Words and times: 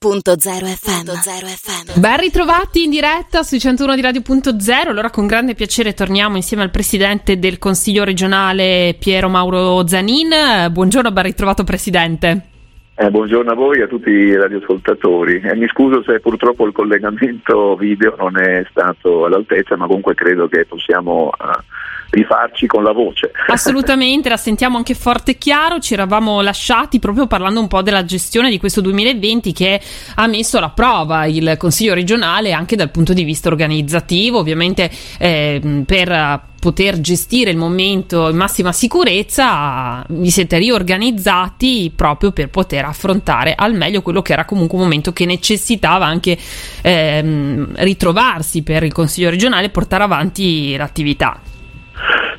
FM. 0.00 1.98
Ben 1.98 2.18
ritrovati 2.18 2.84
in 2.84 2.90
diretta 2.90 3.42
sui 3.42 3.58
101 3.58 3.96
di 3.96 4.00
Radio.0. 4.00 4.86
Allora, 4.86 5.10
con 5.10 5.26
grande 5.26 5.56
piacere 5.56 5.92
torniamo 5.92 6.36
insieme 6.36 6.62
al 6.62 6.70
presidente 6.70 7.40
del 7.40 7.58
Consiglio 7.58 8.04
regionale 8.04 8.94
Piero 8.96 9.28
Mauro 9.28 9.84
Zanin. 9.88 10.68
Buongiorno, 10.70 11.10
ben 11.10 11.24
ritrovato 11.24 11.64
presidente. 11.64 12.47
Eh, 13.00 13.12
buongiorno 13.12 13.52
a 13.52 13.54
voi 13.54 13.78
e 13.78 13.82
a 13.82 13.86
tutti 13.86 14.10
i 14.10 14.34
radioascoltatori. 14.34 15.40
Eh, 15.40 15.54
mi 15.54 15.68
scuso 15.68 16.02
se 16.02 16.18
purtroppo 16.18 16.66
il 16.66 16.72
collegamento 16.72 17.76
video 17.76 18.16
non 18.18 18.36
è 18.36 18.66
stato 18.70 19.24
all'altezza, 19.24 19.76
ma 19.76 19.86
comunque 19.86 20.14
credo 20.14 20.48
che 20.48 20.64
possiamo 20.64 21.26
uh, 21.26 21.46
rifarci 22.10 22.66
con 22.66 22.82
la 22.82 22.90
voce. 22.90 23.30
Assolutamente, 23.46 24.28
la 24.28 24.36
sentiamo 24.36 24.78
anche 24.78 24.94
forte 24.94 25.30
e 25.30 25.38
chiaro. 25.38 25.78
Ci 25.78 25.94
eravamo 25.94 26.40
lasciati 26.40 26.98
proprio 26.98 27.28
parlando 27.28 27.60
un 27.60 27.68
po' 27.68 27.82
della 27.82 28.04
gestione 28.04 28.50
di 28.50 28.58
questo 28.58 28.80
2020 28.80 29.52
che 29.52 29.80
ha 30.16 30.26
messo 30.26 30.58
alla 30.58 30.70
prova 30.70 31.24
il 31.26 31.54
Consiglio 31.56 31.94
regionale 31.94 32.50
anche 32.50 32.74
dal 32.74 32.90
punto 32.90 33.12
di 33.12 33.22
vista 33.22 33.48
organizzativo, 33.48 34.38
ovviamente 34.38 34.90
eh, 35.20 35.84
per 35.86 36.47
poter 36.60 37.00
gestire 37.00 37.50
il 37.50 37.56
momento 37.56 38.28
in 38.28 38.36
massima 38.36 38.72
sicurezza, 38.72 40.04
vi 40.08 40.30
siete 40.30 40.58
riorganizzati 40.58 41.92
proprio 41.94 42.32
per 42.32 42.48
poter 42.48 42.84
affrontare 42.84 43.54
al 43.56 43.74
meglio 43.74 44.02
quello 44.02 44.22
che 44.22 44.32
era 44.32 44.44
comunque 44.44 44.76
un 44.76 44.84
momento 44.84 45.12
che 45.12 45.24
necessitava 45.24 46.06
anche 46.06 46.36
ehm, 46.82 47.74
ritrovarsi 47.76 48.62
per 48.62 48.82
il 48.82 48.92
Consiglio 48.92 49.30
regionale 49.30 49.66
e 49.66 49.70
portare 49.70 50.02
avanti 50.04 50.76
l'attività. 50.76 51.40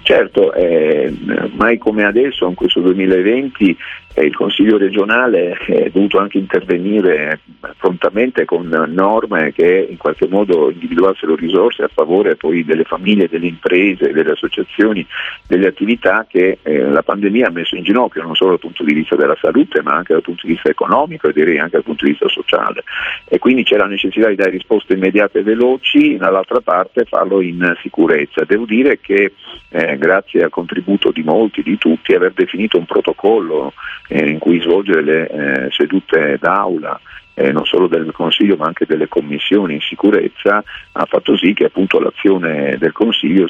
Certo, 0.02 0.54
eh, 0.54 1.14
mai 1.56 1.78
come 1.78 2.04
adesso, 2.04 2.48
in 2.48 2.56
questo 2.56 2.80
2020, 2.80 3.70
eh, 3.70 3.76
il 4.16 4.36
Consiglio 4.36 4.78
regionale 4.78 5.54
è 5.54 5.90
dovuto 5.90 6.20
anche 6.20 6.38
intervenire 6.38 7.40
prontamente 7.78 8.46
con 8.46 8.68
norme 8.68 9.54
che 9.54 9.88
in 9.90 9.98
qualche 9.98 10.28
modo 10.28 10.72
individuassero 10.72 11.36
risorse 11.36 11.84
a 11.84 11.90
favore 11.94 12.36
poi 12.36 12.66
delle 12.66 12.84
famiglie, 12.84 13.30
delle 13.30 13.48
imprese, 13.48 14.12
delle 14.12 14.32
associazioni, 14.32 15.06
delle 15.48 15.68
attività 15.68 16.26
che 16.28 16.58
eh, 16.62 16.80
la 16.82 17.04
pandemia 17.04 17.48
ha 17.48 17.52
messo 17.52 17.76
in 17.76 17.84
ginocchio 17.84 18.24
non 18.24 18.36
solo 18.36 18.52
dal 18.52 18.60
punto 18.60 18.84
di 18.84 18.94
vista 18.94 19.16
della 19.16 19.38
salute 19.40 19.82
ma 19.82 19.94
anche 19.94 20.14
dal 20.14 20.22
punto 20.22 20.46
di 20.46 20.54
vista 20.54 20.70
economico 20.70 21.28
e 21.30 21.34
direi 21.34 21.60
anche 21.60 21.74
dal 21.74 21.84
punto 21.84 22.06
di 22.06 22.12
vista 22.12 22.28
sociale. 22.28 22.84
E 23.26 23.40
quindi 23.40 23.64
c'è 23.64 23.78
la 23.78 23.86
necessità 23.86 24.28
di 24.28 24.36
dare 24.36 24.52
risposte 24.52 24.94
immediate 24.94 25.40
e 25.40 25.44
veloci, 25.44 26.18
dall'altra 26.18 26.60
parte 26.62 27.06
farlo 27.06 27.42
in 27.42 27.76
sicurezza. 27.82 28.44
Devo 28.44 28.66
dire 28.66 29.00
che 29.00 29.34
eh, 29.70 29.98
grazie 29.98 30.44
al 30.44 30.50
contributo 30.50 31.12
di 31.12 31.24
molti, 31.24 31.62
di 31.62 31.78
tutti, 31.78 32.14
aver 32.14 32.34
definito 32.34 32.78
un 32.78 32.86
protocollo 32.86 33.74
eh, 34.10 34.30
in 34.30 34.40
cui 34.40 34.60
svolgere 34.60 35.02
le 35.02 35.28
eh, 35.30 35.72
sedute 35.72 36.38
d'aula 36.40 37.00
eh, 37.40 37.54
non 37.54 37.66
solo 37.66 37.88
del 37.88 38.12
Consiglio 38.12 38.58
ma 38.58 38.66
anche 38.66 38.86
delle 38.86 39.08
commissioni 39.08 39.76
in 39.76 39.82
sicurezza 39.82 40.62
ha 40.92 41.06
fatto 41.06 41.38
sì 41.38 41.54
che 41.54 41.66
appunto 41.66 42.00
l'azione 42.00 42.76
del 42.78 42.92
Consiglio 42.92 43.48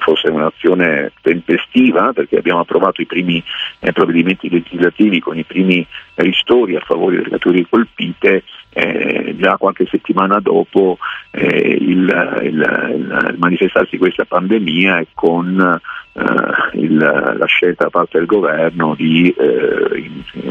fosse 0.00 0.28
un'azione 0.28 1.12
tempestiva 1.22 2.12
perché 2.12 2.36
abbiamo 2.36 2.60
approvato 2.60 3.00
i 3.00 3.06
primi 3.06 3.42
eh, 3.78 3.92
provvedimenti 3.92 4.50
legislativi 4.50 5.20
con 5.20 5.38
i 5.38 5.44
primi 5.44 5.86
ristori 6.20 6.76
a 6.76 6.80
favore 6.80 7.16
delle 7.16 7.30
categorie 7.30 7.66
colpite 7.68 8.44
eh, 8.72 9.34
già 9.38 9.56
qualche 9.56 9.86
settimana 9.90 10.38
dopo 10.40 10.98
eh, 11.30 11.76
il, 11.80 12.38
il, 12.42 12.48
il, 12.52 13.34
manifestarsi 13.38 13.90
di 13.92 13.98
questa 13.98 14.24
pandemia 14.24 14.98
e 14.98 15.08
con 15.14 15.80
eh, 16.12 16.78
il, 16.78 16.96
la 16.96 17.46
scelta 17.46 17.84
da 17.84 17.90
parte 17.90 18.18
del 18.18 18.26
governo 18.26 18.94
di 18.94 19.34
eh, 19.36 20.10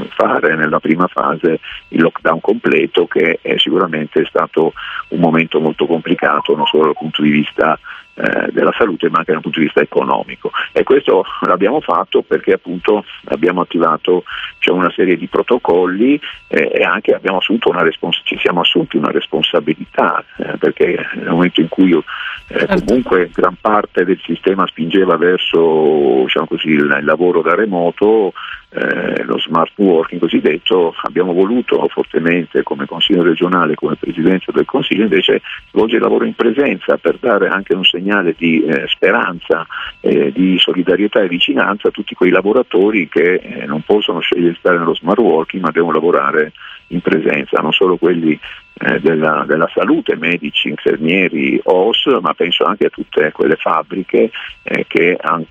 fare 0.10 0.56
nella 0.56 0.80
prima 0.80 1.08
fase 1.08 1.60
il 1.90 2.02
lockdown 2.02 2.42
completo 2.42 3.08
che 3.08 3.40
è 3.42 3.58
sicuramente 3.58 4.26
stato 4.26 4.74
un 5.10 5.20
momento 5.20 5.60
molto 5.60 5.86
complicato 5.86 6.56
non 6.56 6.66
solo 6.66 6.86
dal 6.86 6.98
punto 6.98 7.22
di 7.22 7.30
vista 7.30 7.80
eh, 8.20 8.52
della 8.52 8.74
salute 8.78 9.10
ma 9.10 9.20
anche 9.20 9.32
dal 9.32 9.42
punto 9.42 9.60
di 9.60 9.66
vista 9.66 9.80
economico 9.82 10.52
e 10.74 10.84
questo 10.84 11.24
l'abbiamo 11.46 11.80
fatto 11.80 12.22
perché 12.22 12.54
appunto 12.54 13.06
abbiamo 13.26 13.62
attivato 13.62 14.24
cioè, 14.58 14.76
una 14.76 14.92
serie 14.92 15.16
di 15.16 15.28
protocolli 15.28 16.20
eh, 16.48 16.70
e 16.74 16.84
anche 16.84 17.14
respons- 17.82 18.22
ci 18.26 18.38
siamo 18.38 18.60
assunti 18.60 18.98
una 18.98 19.12
responsabilità 19.12 20.24
eh, 20.38 20.58
perché 20.58 21.08
nel 21.14 21.30
momento 21.30 21.62
in 21.62 21.70
cui 21.70 21.92
eh, 21.92 22.04
certo. 22.48 22.84
comunque 22.86 23.30
gran 23.34 23.56
parte 23.60 24.04
del 24.04 24.20
sistema 24.24 24.68
spingeva 24.68 25.16
verso 25.16 26.24
diciamo 26.26 26.48
così, 26.48 26.70
il, 26.70 26.96
il 27.00 27.06
lavoro 27.06 27.42
da 27.42 27.56
remoto 27.56 28.34
eh, 28.72 29.24
lo 29.24 29.40
smart 29.40 29.72
working 29.78 30.22
cosiddetto, 30.22 30.94
abbiamo 31.04 31.34
voluto 31.34 31.88
fortemente 31.88 32.62
come 32.64 32.86
Consiglio 32.86 33.24
regionale, 33.24 33.76
come 33.76 33.96
Presidenza 33.96 34.52
del 34.52 34.66
Consiglio, 34.66 35.04
invece 35.04 35.42
svolgere 35.72 35.98
il 35.98 36.04
lavoro 36.04 36.26
in 36.26 36.36
presenza 36.36 36.98
per 36.98 37.18
dare 37.18 37.48
anche 37.48 37.74
un 37.74 37.84
segnale 37.84 38.36
di 38.38 38.64
eh, 38.64 38.88
speranza, 38.88 39.66
eh, 40.02 40.32
di 40.32 40.58
solidarietà 40.60 41.22
e 41.22 41.28
vicinanza 41.28 41.88
a 41.88 41.92
tutti 41.92 42.14
quei 42.14 42.30
lavoratori 42.30 43.08
che 43.08 43.36
eh, 43.36 43.66
non 43.66 43.82
possono 43.82 44.20
scegliere 44.20 44.52
di 44.52 44.58
stare 44.60 44.78
nello 44.78 44.96
smart 44.96 45.20
working 45.20 45.64
ma 45.64 45.72
devono 45.72 45.94
lavorare 45.94 46.54
in 46.90 47.02
presenza, 47.02 47.62
non 47.62 47.72
solo 47.72 47.98
quelli 47.98 48.40
eh, 48.74 49.00
della, 49.00 49.44
della, 49.48 49.70
salute, 49.74 50.16
medici, 50.16 50.70
infermieri, 50.70 51.60
OS, 51.64 52.06
ma 52.22 52.34
penso 52.34 52.64
anche 52.64 52.88
a 52.88 52.90
tutte 52.90 53.32
quelle 53.32 53.56
fabbriche 53.56 54.32
eh, 54.64 54.86
che 54.88 55.18
an- 55.20 55.46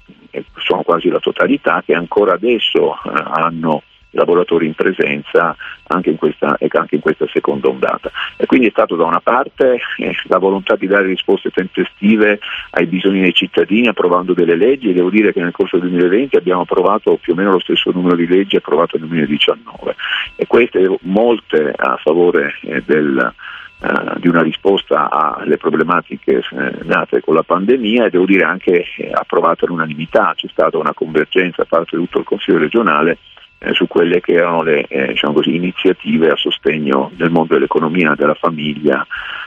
sono 0.56 0.82
quasi 0.82 1.09
la 1.09 1.19
totalità, 1.19 1.82
che 1.84 1.94
ancora 1.94 2.34
adesso 2.34 2.94
eh, 2.94 3.10
hanno 3.12 3.82
lavoratori 4.10 4.66
in 4.66 4.74
presenza 4.74 5.56
anche 5.88 6.10
in, 6.10 6.16
questa, 6.16 6.56
anche 6.58 6.94
in 6.94 7.00
questa, 7.00 7.26
seconda 7.32 7.69
ondata. 7.69 8.10
E 8.36 8.46
quindi 8.46 8.69
è 8.69 8.70
stato 8.70 8.96
da 8.96 9.04
una 9.04 9.20
parte 9.20 9.80
eh, 9.98 10.14
la 10.24 10.38
volontà 10.38 10.76
di 10.76 10.86
dare 10.86 11.06
risposte 11.06 11.50
tempestive 11.50 12.41
ai 12.70 12.86
bisogni 12.86 13.20
dei 13.20 13.34
cittadini 13.34 13.88
approvando 13.88 14.34
delle 14.34 14.56
leggi 14.56 14.91
e 14.91 14.94
devo 14.94 15.10
dire 15.10 15.32
che 15.32 15.41
nel 15.41 15.52
corso 15.52 15.78
del 15.78 15.91
2020 15.91 16.36
abbiamo 16.36 16.62
approvato 16.62 17.16
più 17.16 17.32
o 17.32 17.36
meno 17.36 17.52
lo 17.52 17.60
stesso 17.60 17.91
numero 17.91 18.16
di 18.16 18.26
leggi 18.26 18.56
approvato 18.56 18.96
nel 18.98 19.08
2019 19.08 19.96
e 20.36 20.46
queste 20.46 20.98
molte 21.02 21.72
a 21.75 21.96
favore 22.02 22.54
eh, 22.62 22.82
del, 22.84 23.34
Uh, 23.80 24.19
di 24.19 24.26
una 24.26 24.42
risposta 24.42 25.08
alle 25.08 25.56
problematiche 25.56 26.42
uh, 26.50 26.78
nate 26.82 27.20
con 27.20 27.36
la 27.36 27.44
pandemia 27.44 28.06
e 28.06 28.10
devo 28.10 28.25
dire 28.25 28.42
anche 28.42 28.84
eh, 28.96 29.12
approvata 29.12 29.66
all'unanimità, 29.66 30.32
c'è 30.34 30.48
stata 30.50 30.78
una 30.78 30.92
convergenza 30.92 31.62
da 31.62 31.69
parte 31.69 31.96
di 31.96 32.02
tutto 32.02 32.19
il 32.19 32.25
Consiglio 32.25 32.58
regionale 32.58 33.19
eh, 33.58 33.72
su 33.74 33.86
quelle 33.86 34.20
che 34.20 34.34
erano 34.34 34.62
le 34.62 34.86
eh, 34.86 35.08
diciamo 35.08 35.34
così, 35.34 35.54
iniziative 35.54 36.30
a 36.30 36.36
sostegno 36.36 37.10
del 37.14 37.30
mondo 37.30 37.54
dell'economia, 37.54 38.14
della 38.14 38.34
famiglia 38.34 39.06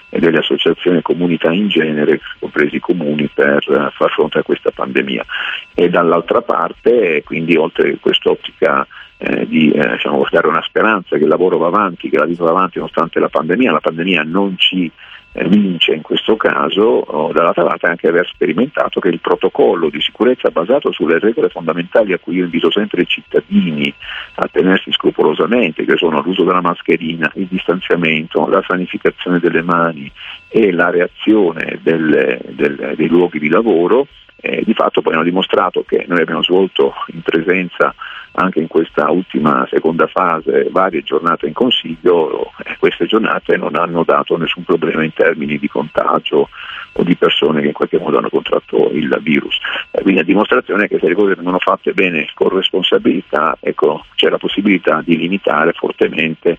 e 0.10 0.20
delle 0.20 0.40
associazioni 0.40 0.98
e 0.98 1.02
comunità 1.02 1.52
in 1.52 1.70
genere, 1.70 2.20
compresi 2.40 2.76
i 2.76 2.80
comuni, 2.80 3.30
per 3.34 3.64
uh, 3.68 3.90
far 3.92 4.12
fronte 4.12 4.40
a 4.40 4.44
questa 4.44 4.72
pandemia. 4.72 5.26
E 5.74 5.90
dall'altra 5.90 6.42
parte, 6.42 7.24
quindi 7.24 7.56
oltre 7.56 7.94
a 7.94 7.98
quest'ottica 8.00 8.86
eh, 9.18 9.48
di 9.48 9.72
eh, 9.72 9.92
diciamo, 9.92 10.28
dare 10.30 10.48
una 10.48 10.64
speranza 10.64 11.16
che 11.16 11.24
il 11.24 11.30
lavoro 11.30 11.58
va 11.58 11.68
avanti, 11.68 12.10
che 12.10 12.18
la 12.18 12.26
vita 12.26 12.44
va 12.44 12.50
avanti 12.50 12.78
nonostante 12.80 13.20
la 13.20 13.30
pandemia, 13.30 13.72
la 13.72 13.80
pandemia 13.80 14.24
non 14.24 14.58
ci 14.58 14.86
eh, 14.86 14.92
vince 15.34 15.94
in 15.94 16.02
questo 16.02 16.36
caso, 16.36 16.82
oh, 16.82 17.32
dall'altra 17.32 17.90
anche 17.90 18.08
aver 18.08 18.28
sperimentato 18.28 19.00
che 19.00 19.08
il 19.08 19.22
protocollo 19.22 19.90
di 19.90 20.02
sicurezza 20.02 20.50
basato 20.50 20.92
sulle 20.92 21.20
regole 21.20 21.50
fondamentali 21.50 22.12
a 22.14 22.20
cui 22.20 22.36
io 22.36 22.44
invito 22.44 22.70
sempre 22.70 23.04
i 23.04 23.08
cittadini 23.08 23.94
a 24.36 24.48
tenersi 24.52 24.92
scrupolosamente, 24.92 25.86
che 25.86 25.96
sono 25.96 26.22
l'uso 26.22 26.44
della 26.44 26.62
mascherina, 26.62 27.32
il 27.36 27.48
distanziamento, 27.48 28.48
la 28.48 28.64
sanificazione 28.68 29.40
delle 29.40 29.62
mani 29.62 30.12
e 30.50 30.72
la 30.72 30.90
reazione 30.90 31.80
delle, 31.82 32.42
del, 32.50 32.94
dei 32.98 33.08
luoghi 33.08 33.40
di 33.40 33.50
lavoro, 33.50 34.08
eh, 34.42 34.64
di 34.66 34.74
fatto 34.74 35.02
poi 35.02 35.14
hanno 35.14 35.24
dimostrato 35.24 35.84
che 35.88 36.04
noi 36.08 36.22
abbiamo 36.22 36.44
svolto 36.44 36.94
in 37.14 37.22
presenza 37.22 37.94
anche 38.34 38.60
in 38.60 38.68
questa 38.68 39.10
ultima 39.10 39.68
seconda 39.70 40.08
fase 40.08 40.68
varie 40.72 41.04
giornate 41.04 41.48
in 41.48 41.54
consiglio, 41.54 42.52
eh, 42.64 42.78
queste 42.80 43.06
giornate 43.06 43.58
non 43.58 43.76
hanno 43.76 44.04
dato 44.04 44.38
nessun 44.38 44.64
problema 44.64 45.04
in 45.04 45.14
termini 45.14 45.58
di 45.58 45.68
contagio 45.68 46.50
o 46.94 47.04
di 47.04 47.16
persone 47.16 47.62
che 47.62 47.68
in 47.68 47.74
qualche 47.74 47.98
modo 47.98 48.18
hanno 48.18 48.30
contratto 48.30 48.90
il 48.92 49.18
virus. 49.22 49.58
Quindi 49.92 50.22
a 50.22 50.24
dimostrazione 50.24 50.88
che 50.88 51.00
se 51.00 51.08
le 51.08 51.16
cose 51.16 51.36
vengono 51.36 51.60
fatte 51.60 51.94
bene 51.94 52.30
con 52.34 52.50
responsabilità 52.50 53.58
ecco, 53.60 54.06
c'è 54.16 54.30
la 54.30 54.38
possibilità 54.38 55.02
di 55.04 55.18
limitare 55.18 55.74
fortemente, 55.74 56.58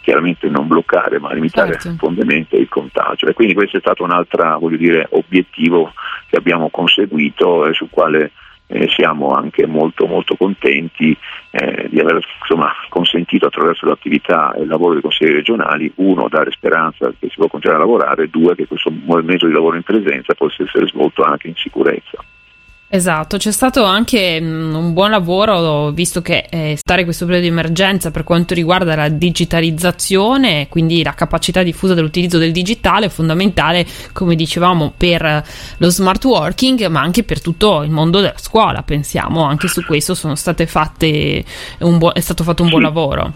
chiaramente 0.00 0.48
non 0.48 0.66
bloccare, 0.66 1.18
ma 1.18 1.32
limitare 1.32 1.78
certo. 1.78 2.06
fortemente 2.06 2.56
il 2.56 2.68
contagio. 2.68 3.26
E 3.26 3.34
quindi 3.34 3.54
questo 3.54 3.76
è 3.76 3.80
stato 3.80 4.02
un 4.02 4.10
altro 4.10 4.58
obiettivo 5.10 5.92
che 6.26 6.36
abbiamo 6.36 6.70
conseguito 6.70 7.66
e 7.66 7.74
sul 7.74 7.88
quale 7.90 8.32
eh, 8.72 8.88
siamo 8.88 9.30
anche 9.30 9.66
molto, 9.66 10.06
molto 10.06 10.34
contenti 10.36 11.16
eh, 11.50 11.88
di 11.90 12.00
aver 12.00 12.20
insomma, 12.40 12.72
consentito 12.88 13.46
attraverso 13.46 13.86
l'attività 13.86 14.54
e 14.54 14.62
il 14.62 14.68
lavoro 14.68 14.94
dei 14.94 15.02
consigli 15.02 15.32
regionali, 15.32 15.92
uno, 15.96 16.28
dare 16.28 16.50
speranza 16.50 17.12
che 17.18 17.28
si 17.28 17.36
può 17.36 17.48
continuare 17.48 17.82
a 17.82 17.86
lavorare, 17.86 18.30
due, 18.30 18.54
che 18.54 18.66
questo 18.66 18.90
metodo 18.90 19.46
di 19.46 19.52
lavoro 19.52 19.76
in 19.76 19.82
presenza 19.82 20.34
possa 20.34 20.62
essere 20.62 20.86
svolto 20.86 21.22
anche 21.22 21.48
in 21.48 21.54
sicurezza. 21.56 22.24
Esatto, 22.94 23.38
c'è 23.38 23.52
stato 23.52 23.84
anche 23.84 24.38
mm, 24.38 24.74
un 24.74 24.92
buon 24.92 25.08
lavoro, 25.08 25.92
visto 25.92 26.20
che 26.20 26.46
eh, 26.50 26.74
stare 26.76 27.04
questo 27.04 27.24
periodo 27.24 27.46
di 27.46 27.50
emergenza 27.50 28.10
per 28.10 28.22
quanto 28.22 28.52
riguarda 28.52 28.94
la 28.94 29.08
digitalizzazione, 29.08 30.68
quindi 30.68 31.02
la 31.02 31.14
capacità 31.14 31.62
diffusa 31.62 31.94
dell'utilizzo 31.94 32.36
del 32.36 32.52
digitale 32.52 33.06
è 33.06 33.08
fondamentale, 33.08 33.86
come 34.12 34.34
dicevamo, 34.34 34.92
per 34.94 35.42
lo 35.78 35.88
smart 35.88 36.22
working, 36.22 36.86
ma 36.88 37.00
anche 37.00 37.24
per 37.24 37.40
tutto 37.40 37.82
il 37.82 37.90
mondo 37.90 38.20
della 38.20 38.34
scuola, 38.36 38.82
pensiamo, 38.82 39.42
anche 39.42 39.68
su 39.68 39.82
questo 39.86 40.14
sono 40.14 40.34
state 40.34 40.66
fatte 40.66 41.42
bu- 41.78 42.12
è 42.12 42.20
stato 42.20 42.44
fatto 42.44 42.62
un 42.62 42.68
buon 42.68 42.82
lavoro. 42.82 43.32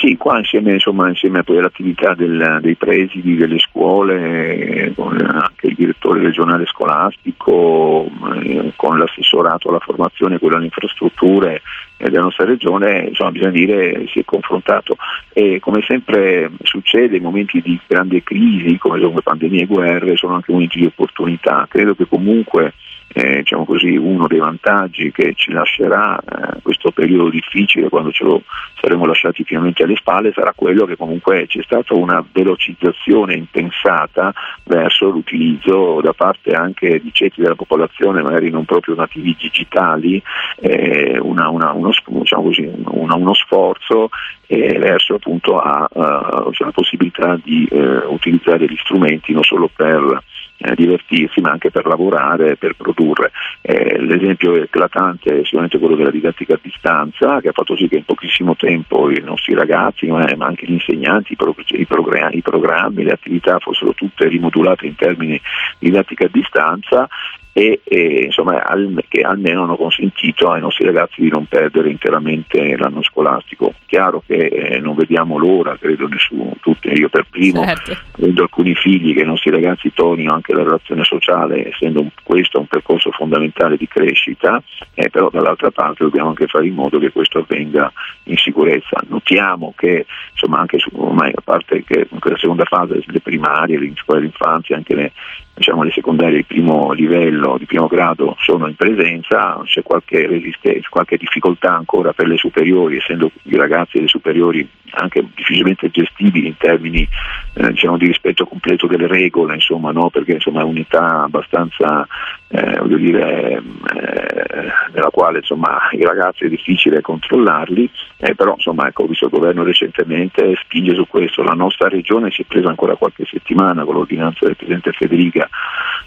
Sì, 0.00 0.16
qua 0.16 0.38
insieme, 0.38 0.72
insomma, 0.72 1.08
insieme 1.08 1.44
all'attività 1.46 2.14
del, 2.14 2.58
dei 2.60 2.74
presidi 2.74 3.36
delle 3.36 3.60
scuole, 3.60 4.92
con 4.96 5.16
anche 5.20 5.68
il 5.68 5.74
direttore 5.76 6.20
regionale 6.20 6.66
scolastico, 6.66 8.10
eh, 8.42 8.72
con 8.74 8.98
l'assessorato 8.98 9.68
alla 9.68 9.78
formazione 9.78 10.40
quello 10.40 10.56
alle 10.56 10.64
infrastrutture 10.64 11.62
eh, 11.96 12.10
della 12.10 12.24
nostra 12.24 12.44
regione, 12.44 13.06
insomma, 13.08 13.30
bisogna 13.30 13.52
dire 13.52 14.06
si 14.08 14.18
è 14.18 14.24
confrontato 14.24 14.96
e 15.32 15.60
come 15.60 15.80
sempre 15.86 16.50
succede 16.64 17.18
in 17.18 17.22
momenti 17.22 17.62
di 17.62 17.78
grande 17.86 18.24
crisi 18.24 18.76
come 18.78 19.00
sono 19.00 19.20
pandemie 19.22 19.62
e 19.62 19.66
guerre 19.66 20.16
sono 20.16 20.34
anche 20.34 20.50
momenti 20.50 20.80
di 20.80 20.86
opportunità. 20.86 21.66
Credo 21.70 21.94
che 21.94 22.08
comunque 22.08 22.74
eh, 23.16 23.36
diciamo 23.38 23.64
così, 23.64 23.96
uno 23.96 24.26
dei 24.26 24.40
vantaggi 24.40 25.12
che 25.12 25.34
ci 25.36 25.52
lascerà 25.52 26.18
eh, 26.18 26.60
questo 26.62 26.90
periodo 26.90 27.30
difficile 27.30 27.88
quando 27.88 28.10
ce 28.10 28.24
lo 28.24 28.42
saremo 28.80 29.06
lasciati 29.06 29.44
finalmente 29.44 29.84
alle 29.84 29.94
spalle 29.94 30.32
sarà 30.34 30.52
quello 30.54 30.84
che 30.84 30.96
comunque 30.96 31.46
c'è 31.46 31.62
stata 31.62 31.94
una 31.94 32.24
velocizzazione 32.32 33.34
impensata 33.34 34.32
verso 34.64 35.10
l'utilizzo 35.10 36.00
da 36.02 36.12
parte 36.12 36.54
anche 36.54 37.00
di 37.00 37.10
ceti 37.12 37.40
della 37.40 37.54
popolazione 37.54 38.20
magari 38.20 38.50
non 38.50 38.64
proprio 38.64 38.96
nativi 38.96 39.36
digitali, 39.38 40.20
eh, 40.56 41.16
una, 41.20 41.48
una, 41.50 41.70
uno, 41.70 41.90
diciamo 42.04 42.42
così, 42.42 42.68
una, 42.86 43.14
uno, 43.14 43.34
sforzo 43.34 44.08
eh, 44.46 44.76
verso 44.78 45.14
appunto 45.14 45.58
a, 45.58 45.88
a, 45.92 46.48
cioè 46.50 46.66
la 46.66 46.72
possibilità 46.72 47.38
di 47.40 47.64
eh, 47.70 47.98
utilizzare 48.06 48.66
gli 48.66 48.76
strumenti 48.76 49.32
non 49.32 49.44
solo 49.44 49.70
per 49.74 50.22
eh, 50.56 50.74
divertirsi 50.74 51.40
ma 51.40 51.50
anche 51.50 51.70
per 51.70 51.86
lavorare, 51.86 52.56
per 52.56 52.74
produrre. 52.76 53.30
Eh, 53.60 53.98
l'esempio 53.98 54.54
eclatante 54.54 55.40
è 55.40 55.44
sicuramente 55.44 55.78
quello 55.78 55.96
della 55.96 56.10
didattica 56.10 56.54
a 56.54 56.60
distanza 56.60 57.40
che 57.40 57.48
ha 57.48 57.52
fatto 57.52 57.76
sì 57.76 57.88
che 57.88 57.96
in 57.96 58.04
pochissimo 58.04 58.56
tempo 58.56 59.10
i 59.10 59.20
nostri 59.20 59.54
ragazzi 59.54 60.06
ma, 60.06 60.24
anche 60.38 60.66
gli 60.66 60.72
insegnanti, 60.72 61.32
i, 61.32 61.36
pro- 61.36 61.54
i, 61.56 61.86
programmi, 61.86 62.36
i 62.36 62.42
programmi, 62.42 63.02
le 63.02 63.12
attività 63.12 63.58
fossero 63.58 63.92
tutte 63.92 64.28
rimodulate 64.28 64.86
in 64.86 64.94
termini 64.94 65.40
di 65.78 65.88
didattica 65.88 66.26
a 66.26 66.30
distanza 66.30 67.08
e, 67.56 67.80
e 67.84 68.24
insomma, 68.24 68.64
al, 68.64 69.04
che 69.06 69.20
almeno 69.20 69.62
hanno 69.62 69.76
consentito 69.76 70.50
ai 70.50 70.60
nostri 70.60 70.84
ragazzi 70.84 71.20
di 71.20 71.28
non 71.28 71.46
perdere 71.46 71.88
interamente 71.88 72.76
l'anno 72.76 73.00
scolastico. 73.02 73.74
Chiaro 73.86 74.24
che 74.26 74.46
eh, 74.46 74.80
non 74.80 74.96
vediamo 74.96 75.38
l'ora, 75.38 75.78
credo 75.78 76.08
nessuno, 76.08 76.56
tutti, 76.60 76.88
io 76.88 77.08
per 77.08 77.26
primo, 77.30 77.64
certo. 77.64 77.96
avendo 78.18 78.42
alcuni 78.42 78.74
figli 78.74 79.14
che 79.14 79.22
i 79.22 79.26
nostri 79.26 79.52
ragazzi 79.52 79.92
tornino 79.94 80.34
anche 80.34 80.52
alla 80.54 80.64
relazione 80.64 81.04
sociale, 81.04 81.68
essendo 81.68 82.00
un, 82.00 82.10
questo 82.22 82.58
un 82.58 82.66
percorso 82.66 83.10
fondamentale 83.10 83.76
di 83.76 83.86
crescita, 83.86 84.62
eh, 84.94 85.10
però 85.10 85.30
dall'altra 85.30 85.70
parte 85.70 86.04
dobbiamo 86.04 86.30
anche 86.30 86.46
fare 86.46 86.66
in 86.66 86.74
modo 86.74 86.98
che 86.98 87.10
questo 87.10 87.38
avvenga 87.38 87.92
in 88.24 88.36
sicurezza. 88.36 89.00
Notiamo 89.08 89.74
che 89.76 90.06
insomma, 90.32 90.58
anche 90.60 90.78
su, 90.78 90.90
ormai 90.92 91.32
a 91.34 91.40
parte 91.42 91.84
che 91.84 92.08
quella 92.18 92.38
seconda 92.38 92.64
fase, 92.64 93.02
le 93.04 93.20
primarie, 93.20 93.78
le 93.78 93.92
scuole 93.96 94.20
d'infanzia, 94.20 94.76
anche 94.76 94.94
le 94.94 95.12
diciamo, 95.54 95.82
le 95.82 95.92
secondarie 95.92 96.36
di 96.36 96.44
primo 96.44 96.92
livello, 96.92 97.56
di 97.58 97.66
primo 97.66 97.86
grado 97.86 98.36
sono 98.40 98.66
in 98.66 98.74
presenza, 98.74 99.60
c'è 99.64 99.82
qualche, 99.82 100.26
resistenza, 100.26 100.88
qualche 100.90 101.16
difficoltà 101.16 101.74
ancora 101.74 102.12
per 102.12 102.26
le 102.26 102.36
superiori, 102.36 102.96
essendo 102.96 103.30
i 103.44 103.56
ragazzi 103.56 103.92
delle 103.94 104.08
superiori 104.08 104.68
anche 104.96 105.24
difficilmente 105.34 105.90
gestibili 105.90 106.48
in 106.48 106.56
termini 106.56 107.06
eh, 107.54 107.70
diciamo, 107.70 107.96
di 107.96 108.06
rispetto 108.06 108.46
completo 108.46 108.86
delle 108.86 109.06
regole, 109.06 109.54
insomma, 109.54 109.90
no? 109.90 110.10
perché 110.10 110.32
insomma, 110.32 110.60
è 110.60 110.64
unità 110.64 111.22
abbastanza 111.22 112.06
eh, 112.48 112.80
dire, 112.96 113.56
eh, 113.56 114.72
nella 114.92 115.10
quale 115.10 115.38
insomma, 115.38 115.88
i 115.92 116.04
ragazzi 116.04 116.44
è 116.44 116.48
difficile 116.48 117.00
controllarli, 117.00 117.90
eh, 118.18 118.34
però 118.34 118.56
ecco, 118.56 119.06
visto 119.06 119.24
il 119.24 119.30
governo 119.30 119.62
recentemente 119.64 120.54
spinge 120.62 120.94
su 120.94 121.06
questo, 121.08 121.42
la 121.42 121.52
nostra 121.52 121.88
regione 121.88 122.30
si 122.30 122.42
è 122.42 122.44
presa 122.46 122.68
ancora 122.68 122.96
qualche 122.96 123.24
settimana 123.24 123.84
con 123.84 123.94
l'ordinanza 123.94 124.46
del 124.46 124.56
Presidente 124.56 124.92
Federica 124.92 125.43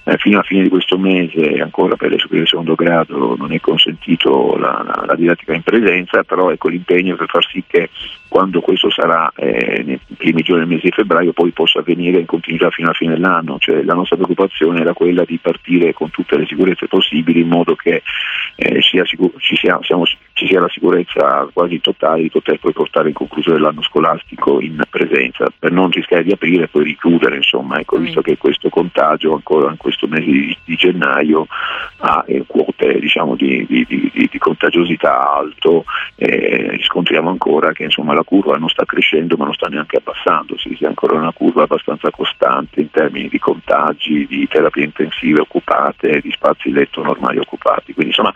eh, 0.04 0.18
fino 0.18 0.38
alla 0.38 0.46
fine 0.46 0.64
di 0.64 0.70
questo 0.70 0.98
mese 0.98 1.60
ancora 1.62 1.96
per 1.96 2.10
le 2.10 2.18
superiori 2.18 2.48
secondo 2.48 2.76
grado 2.76 3.36
non 3.38 3.52
è 3.52 3.60
consentito 3.60 4.56
la, 4.56 4.84
la, 4.86 5.04
la 5.06 5.16
didattica 5.16 5.54
in 5.54 5.64
presenza, 5.64 6.24
però 6.24 6.52
ecco 6.52 6.70
l'impegno 6.70 7.16
per 7.16 7.28
far 7.30 7.46
sì 7.46 7.64
che 7.66 7.90
quando 8.28 8.62
questo 8.62 8.90
sarà 8.90 9.32
eh, 9.36 9.84
nei 9.84 10.00
primi 10.16 10.42
giorni 10.42 10.62
del 10.62 10.74
mese 10.74 10.88
di 10.90 10.96
febbraio 10.96 11.34
poi 11.34 11.52
possa 11.52 11.80
avvenire 11.80 12.20
in 12.20 12.26
continuità 12.26 12.70
fino 12.70 12.88
alla 12.88 12.98
fine 12.98 13.14
dell'anno, 13.14 13.58
cioè, 13.60 13.84
la 13.84 13.94
nostra 13.94 14.16
preoccupazione 14.16 14.82
era 14.82 14.94
quella 14.94 15.24
di 15.26 15.38
partire 15.42 15.94
con 15.94 16.10
tutte 16.10 16.38
le 16.38 16.46
sicurezze 16.46 16.88
possibili 16.88 17.42
in 17.42 17.48
modo 17.48 17.76
che 17.76 18.04
eh, 18.56 18.82
sia 18.82 19.06
sicur- 19.06 19.40
ci, 19.40 19.56
sia, 19.56 19.80
siamo, 19.82 20.04
ci, 20.38 20.46
sia, 20.46 20.60
la 20.60 20.70
sicurezza 20.70 21.50
quasi 21.52 21.82
totale 21.82 22.22
di 22.22 22.30
poter 22.30 22.60
poi 22.60 22.72
portare 22.72 23.08
in 23.08 23.16
conclusione 23.16 23.60
l'anno 23.60 23.82
scolastico 23.82 24.62
in 24.62 24.80
presenza, 24.88 25.48
per 25.58 25.72
non 25.72 25.90
rischiare 25.90 26.24
di 26.24 26.32
aprire 26.32 26.66
e 26.66 26.68
poi 26.68 26.84
richiudere, 26.84 27.38
insomma, 27.38 27.80
ecco, 27.80 27.98
mm. 27.98 28.04
visto 28.04 28.22
che 28.22 28.38
questo 28.38 28.70
contagio 28.70 29.34
ancora 29.34 29.72
in 29.72 29.78
questo 29.78 30.08
mese 30.08 30.26
di, 30.26 30.58
di 30.64 30.76
gennaio 30.76 31.48
ha 31.98 32.24
eh, 32.28 32.44
quote 32.46 33.00
diciamo, 33.00 33.36
di, 33.36 33.66
di, 33.68 33.86
di, 33.88 34.38
contagiosità 34.38 35.34
alto, 35.34 35.86
eh, 36.16 36.68
riscontriamo 36.70 37.30
ancora 37.30 37.72
che 37.72 37.84
insomma, 37.84 38.14
la 38.14 38.24
curva 38.24 38.56
non 38.58 38.70
sta 38.70 38.86
crescendo 38.86 39.36
ma 39.36 39.46
non 39.46 39.54
sta 39.54 39.68
neanche 39.68 39.98
abbassandosi, 39.98 40.78
è 40.80 40.86
ancora 40.86 41.18
una 41.18 41.34
curva 41.34 41.64
abbastanza 41.64 42.12
costante 42.12 42.80
in 42.80 42.92
termini 42.92 43.28
di 43.28 43.40
contagi, 43.40 44.28
di 44.28 44.48
terapie 44.48 44.84
intensive 44.84 45.42
occupate, 45.42 46.22
di 46.22 46.32
spazi 46.32 46.72
letto 46.72 47.02
normali 47.02 47.40
occupati. 47.40 47.94
Quindi 47.94 48.14
insomma 48.16 48.34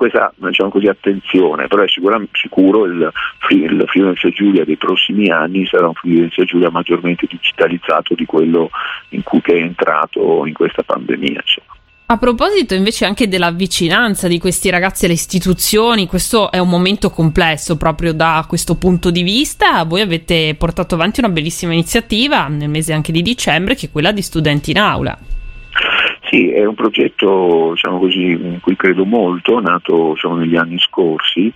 questa 0.00 0.32
diciamo 0.34 0.70
così, 0.70 0.86
attenzione, 0.86 1.66
però 1.66 1.82
è 1.82 1.86
sicuro 2.32 2.86
il, 2.86 3.12
il 3.50 3.84
Friuli 3.86 4.14
Giulia 4.32 4.64
dei 4.64 4.78
prossimi 4.78 5.28
anni 5.28 5.66
sarà 5.66 5.88
un 5.88 5.92
Friuli 5.92 6.30
Giulia 6.46 6.70
maggiormente 6.70 7.26
digitalizzato 7.28 8.14
di 8.14 8.24
quello 8.24 8.70
in 9.10 9.22
cui 9.22 9.42
è 9.44 9.52
entrato 9.52 10.46
in 10.46 10.54
questa 10.54 10.82
pandemia. 10.82 11.42
Insomma. 11.44 11.74
A 12.06 12.16
proposito 12.16 12.74
invece 12.74 13.04
anche 13.04 13.28
della 13.28 13.50
vicinanza 13.50 14.26
di 14.26 14.38
questi 14.38 14.70
ragazzi 14.70 15.04
alle 15.04 15.14
istituzioni, 15.14 16.06
questo 16.06 16.50
è 16.50 16.58
un 16.58 16.70
momento 16.70 17.10
complesso 17.10 17.76
proprio 17.76 18.14
da 18.14 18.42
questo 18.48 18.76
punto 18.76 19.10
di 19.10 19.22
vista. 19.22 19.84
Voi 19.84 20.00
avete 20.00 20.54
portato 20.58 20.94
avanti 20.94 21.20
una 21.20 21.28
bellissima 21.28 21.74
iniziativa 21.74 22.48
nel 22.48 22.70
mese 22.70 22.94
anche 22.94 23.12
di 23.12 23.20
dicembre 23.20 23.74
che 23.74 23.86
è 23.86 23.90
quella 23.92 24.12
di 24.12 24.22
Studenti 24.22 24.70
in 24.70 24.78
Aula. 24.78 25.18
Sì, 26.30 26.48
è 26.48 26.64
un 26.64 26.76
progetto 26.76 27.72
diciamo 27.74 27.98
così, 27.98 28.30
in 28.30 28.60
cui 28.60 28.76
credo 28.76 29.04
molto, 29.04 29.58
nato 29.58 30.12
diciamo, 30.14 30.36
negli 30.36 30.54
anni 30.54 30.78
scorsi 30.78 31.52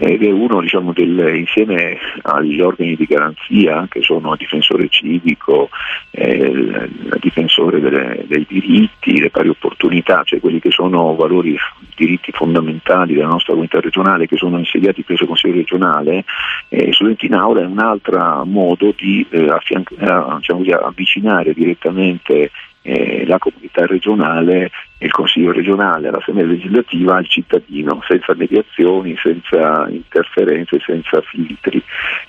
ed 0.00 0.22
è 0.22 0.30
uno 0.30 0.60
diciamo, 0.60 0.92
del, 0.92 1.34
insieme 1.34 1.98
agli 2.22 2.60
organi 2.60 2.94
di 2.94 3.06
garanzia 3.06 3.86
che 3.88 4.02
sono 4.02 4.32
il 4.32 4.38
difensore 4.38 4.88
civico, 4.90 5.70
eh, 6.10 6.36
il, 6.36 7.16
difensore 7.20 7.80
delle, 7.80 8.24
dei 8.28 8.44
diritti, 8.46 9.18
le 9.18 9.30
pari 9.30 9.48
opportunità, 9.48 10.22
cioè 10.24 10.40
quelli 10.40 10.60
che 10.60 10.70
sono 10.70 11.16
valori, 11.16 11.56
diritti 11.96 12.30
fondamentali 12.30 13.14
della 13.14 13.26
nostra 13.26 13.54
comunità 13.54 13.80
regionale 13.80 14.28
che 14.28 14.36
sono 14.36 14.58
insediati 14.58 15.02
presso 15.02 15.22
il 15.22 15.28
Consiglio 15.28 15.54
regionale, 15.54 16.24
eh, 16.68 16.92
in 17.20 17.34
Aula 17.34 17.62
è 17.62 17.66
un 17.66 17.80
altro 17.80 18.44
modo 18.44 18.94
di 18.96 19.26
eh, 19.30 19.48
affianc- 19.48 19.90
eh, 19.98 20.36
diciamo 20.36 20.62
avvicinare 20.80 21.54
direttamente 21.54 22.50
eh, 22.82 23.26
la 23.26 23.38
comunità 23.38 23.84
regionale, 23.86 24.70
il 24.98 25.10
Consiglio 25.10 25.52
regionale, 25.52 26.10
l'Assemblea 26.10 26.46
legislativa 26.46 27.16
al 27.16 27.28
cittadino, 27.28 28.00
senza 28.06 28.34
mediazioni, 28.34 29.16
senza 29.22 29.86
interferenze, 29.88 30.80
senza 30.84 31.20
filtri. 31.22 31.82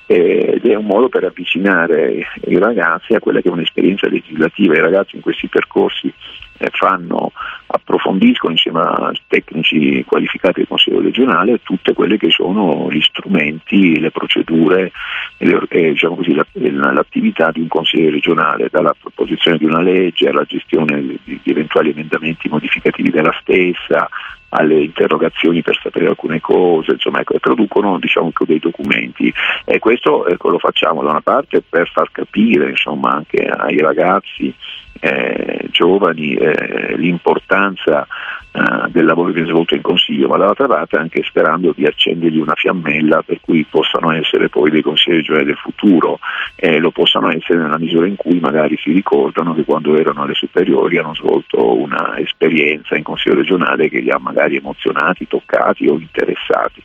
Eh, 0.06 0.54
ed 0.56 0.66
è 0.66 0.76
un 0.76 0.86
modo 0.86 1.10
per 1.10 1.24
avvicinare 1.24 2.26
i 2.48 2.58
ragazzi 2.58 3.14
a 3.14 3.20
quella 3.20 3.42
che 3.42 3.50
è 3.50 3.52
un'esperienza 3.52 4.08
legislativa. 4.10 4.76
I 4.76 4.82
ragazzi 4.82 5.16
in 5.16 5.22
questi 5.22 5.48
percorsi 5.48 6.14
fanno, 6.72 7.32
approfondiscono 7.68 8.52
insieme 8.52 8.82
a 8.82 9.12
tecnici 9.28 10.04
qualificati 10.06 10.60
del 10.60 10.68
Consiglio 10.68 11.02
regionale 11.02 11.62
tutte 11.64 11.94
quelle 11.94 12.18
che 12.18 12.30
sono 12.30 12.88
gli 12.92 13.02
strumenti, 13.02 14.00
le 14.00 14.12
procedure 14.12 14.92
e 15.38 15.58
eh, 15.70 15.90
diciamo 15.92 16.16
così, 16.16 16.34
la, 16.34 16.46
l'attività 16.54 17.52
di 17.52 17.62
un 17.62 17.68
Consiglio 17.68 18.10
regionale, 18.10 18.68
dalla 18.70 18.96
proposizione 19.00 19.58
di 19.58 19.66
una 19.66 19.82
legge 19.82 20.28
alla 20.28 20.44
gestione 20.44 21.02
di, 21.02 21.20
di 21.24 21.52
eventuali 21.52 21.92
emendamenti 21.92 22.50
modificativi 22.50 23.10
della 23.10 23.36
stessa, 23.40 24.10
alle 24.50 24.84
interrogazioni 24.84 25.62
per 25.62 25.80
sapere 25.82 26.08
alcune 26.08 26.40
cose, 26.40 26.94
insomma, 26.94 27.20
ecco, 27.20 27.38
producono 27.40 28.00
diciamo, 28.00 28.32
dei 28.46 28.60
documenti. 28.60 29.34
E 29.66 29.80
questo 29.80 30.26
ecco, 30.28 30.50
lo 30.50 30.60
facciamo 30.60 31.04
da 31.04 31.12
una 31.12 31.22
parte 31.22 31.62
per 31.68 31.90
far 31.90 32.12
capire 32.12 32.70
insomma, 32.70 33.12
anche 33.12 33.46
ai 33.46 33.78
ragazzi 33.78 34.54
eh, 35.00 35.68
giovani 35.72 36.36
eh, 36.36 36.96
l'importanza 36.98 38.08
eh, 38.52 38.90
del 38.90 39.06
lavoro 39.06 39.28
che 39.28 39.36
viene 39.36 39.50
svolto 39.50 39.76
in 39.76 39.82
consiglio, 39.82 40.28
ma 40.28 40.38
dall'altra 40.38 40.68
parte 40.68 40.98
anche 40.98 41.24
sperando 41.24 41.72
di 41.76 41.86
accendergli 41.86 42.40
una 42.40 42.56
fiammella 42.56 43.22
per 43.22 43.40
cui 43.42 43.66
possano 43.70 44.12
essere 44.12 44.50
poi 44.50 44.72
dei 44.72 44.82
consigli 44.82 45.18
regionali 45.18 45.46
del 45.46 45.58
futuro 45.58 46.20
e 46.56 46.80
lo 46.80 46.92
possano 46.92 47.30
essere 47.30 47.60
nella 47.60 47.78
misura 47.78 48.08
in 48.08 48.16
cui 48.16 48.40
magari 48.40 48.76
si 48.82 48.92
ricordano 48.92 49.54
che 49.54 49.64
quando 49.64 49.96
erano 49.96 50.24
alle 50.24 50.34
superiori 50.34 50.98
hanno 50.98 51.14
svolto 51.14 51.78
una 51.78 52.18
esperienza 52.18 52.96
in 52.96 53.04
consiglio 53.04 53.36
regionale 53.36 53.88
che 53.88 54.00
li 54.00 54.10
ha 54.10 54.18
magari 54.20 54.56
emozionati, 54.56 55.28
toccati 55.28 55.88
o 55.88 55.94
interessati. 55.94 56.82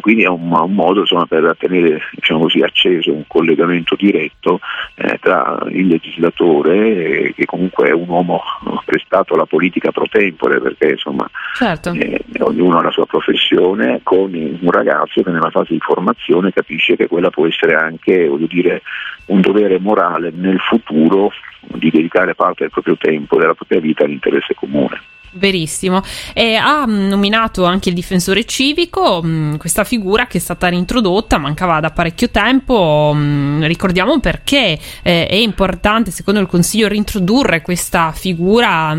Quindi 0.00 0.22
è 0.22 0.28
un, 0.28 0.50
un 0.50 0.74
modo 0.74 1.00
insomma, 1.00 1.26
per 1.26 1.56
tenere 1.58 2.00
diciamo 2.12 2.42
così, 2.42 2.60
acceso 2.60 3.12
un 3.12 3.24
collegamento 3.26 3.96
diretto 3.96 4.60
eh, 4.94 5.18
tra 5.20 5.58
il 5.68 5.88
legislatore, 5.88 7.24
eh, 7.26 7.34
che 7.34 7.46
comunque 7.50 7.88
è 7.88 7.92
un 7.92 8.08
uomo 8.08 8.40
prestato 8.84 9.34
alla 9.34 9.44
politica 9.44 9.90
pro 9.90 10.06
tempore, 10.08 10.60
perché 10.60 10.90
insomma 10.90 11.28
certo. 11.56 11.90
eh, 11.94 12.24
ognuno 12.38 12.78
ha 12.78 12.82
la 12.82 12.92
sua 12.92 13.06
professione, 13.06 14.00
con 14.04 14.32
un 14.32 14.70
ragazzo 14.70 15.20
che 15.20 15.30
nella 15.30 15.50
fase 15.50 15.72
di 15.72 15.80
formazione 15.80 16.52
capisce 16.52 16.94
che 16.94 17.08
quella 17.08 17.30
può 17.30 17.48
essere 17.48 17.74
anche 17.74 18.30
dire, 18.48 18.82
un 19.26 19.40
dovere 19.40 19.80
morale 19.80 20.30
nel 20.32 20.60
futuro 20.60 21.32
di 21.60 21.90
dedicare 21.90 22.36
parte 22.36 22.62
del 22.62 22.70
proprio 22.70 22.96
tempo, 22.96 23.36
della 23.36 23.54
propria 23.54 23.80
vita 23.80 24.04
all'interesse 24.04 24.54
comune. 24.54 25.00
Verissimo. 25.32 26.02
E 26.34 26.54
ha 26.56 26.86
mm, 26.86 27.08
nominato 27.08 27.64
anche 27.64 27.88
il 27.88 27.94
difensore 27.94 28.44
civico, 28.44 29.22
mm, 29.24 29.56
questa 29.56 29.84
figura 29.84 30.26
che 30.26 30.38
è 30.38 30.40
stata 30.40 30.68
reintrodotta, 30.68 31.38
mancava 31.38 31.78
da 31.80 31.90
parecchio 31.90 32.30
tempo. 32.30 33.12
Mm, 33.14 33.62
ricordiamo 33.64 34.18
perché 34.18 34.78
eh, 35.02 35.26
è 35.26 35.34
importante, 35.34 36.10
secondo 36.10 36.40
il 36.40 36.46
Consiglio, 36.46 36.88
reintrodurre 36.88 37.62
questa 37.62 38.12
figura 38.12 38.96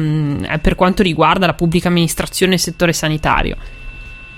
per 0.62 0.76
quanto 0.76 1.04
riguarda 1.04 1.46
la 1.46 1.54
pubblica 1.54 1.90
amministrazione 1.90 2.54
e 2.54 2.56
il 2.56 2.62
settore 2.62 2.94
sanitario. 2.94 3.58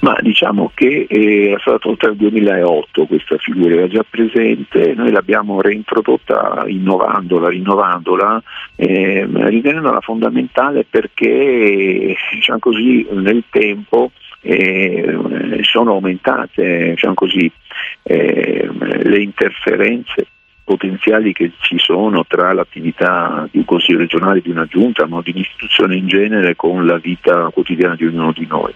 Ma 0.03 0.17
diciamo 0.19 0.69
che 0.73 1.05
è 1.07 1.55
stata 1.61 1.77
tolta 1.77 2.07
nel 2.07 2.17
2008 2.17 3.05
questa 3.05 3.37
figura, 3.37 3.75
era 3.75 3.87
già 3.87 4.03
presente, 4.03 4.93
noi 4.95 5.11
l'abbiamo 5.11 5.61
reintrodotta 5.61 6.65
innovandola, 6.67 7.47
rinnovandola, 7.47 8.43
eh, 8.75 9.25
ritenendola 9.25 10.01
fondamentale 10.01 10.85
perché 10.89 12.17
diciamo 12.33 12.59
così, 12.59 13.07
nel 13.11 13.45
tempo 13.49 14.11
eh, 14.41 15.59
sono 15.61 15.91
aumentate 15.93 16.89
diciamo 16.89 17.13
così, 17.13 17.49
eh, 18.03 18.69
le 19.03 19.21
interferenze 19.21 20.27
potenziali 20.63 21.33
che 21.33 21.51
ci 21.59 21.77
sono 21.77 22.25
tra 22.25 22.53
l'attività 22.53 23.47
di 23.51 23.59
un 23.59 23.65
consiglio 23.65 23.99
regionale, 23.99 24.41
di 24.41 24.49
una 24.49 24.65
giunta, 24.65 25.05
ma 25.07 25.21
di 25.21 25.31
un'istituzione 25.31 25.95
in 25.95 26.07
genere 26.07 26.55
con 26.55 26.85
la 26.85 26.97
vita 26.97 27.49
quotidiana 27.53 27.95
di 27.95 28.05
ognuno 28.05 28.31
di 28.31 28.45
noi. 28.47 28.73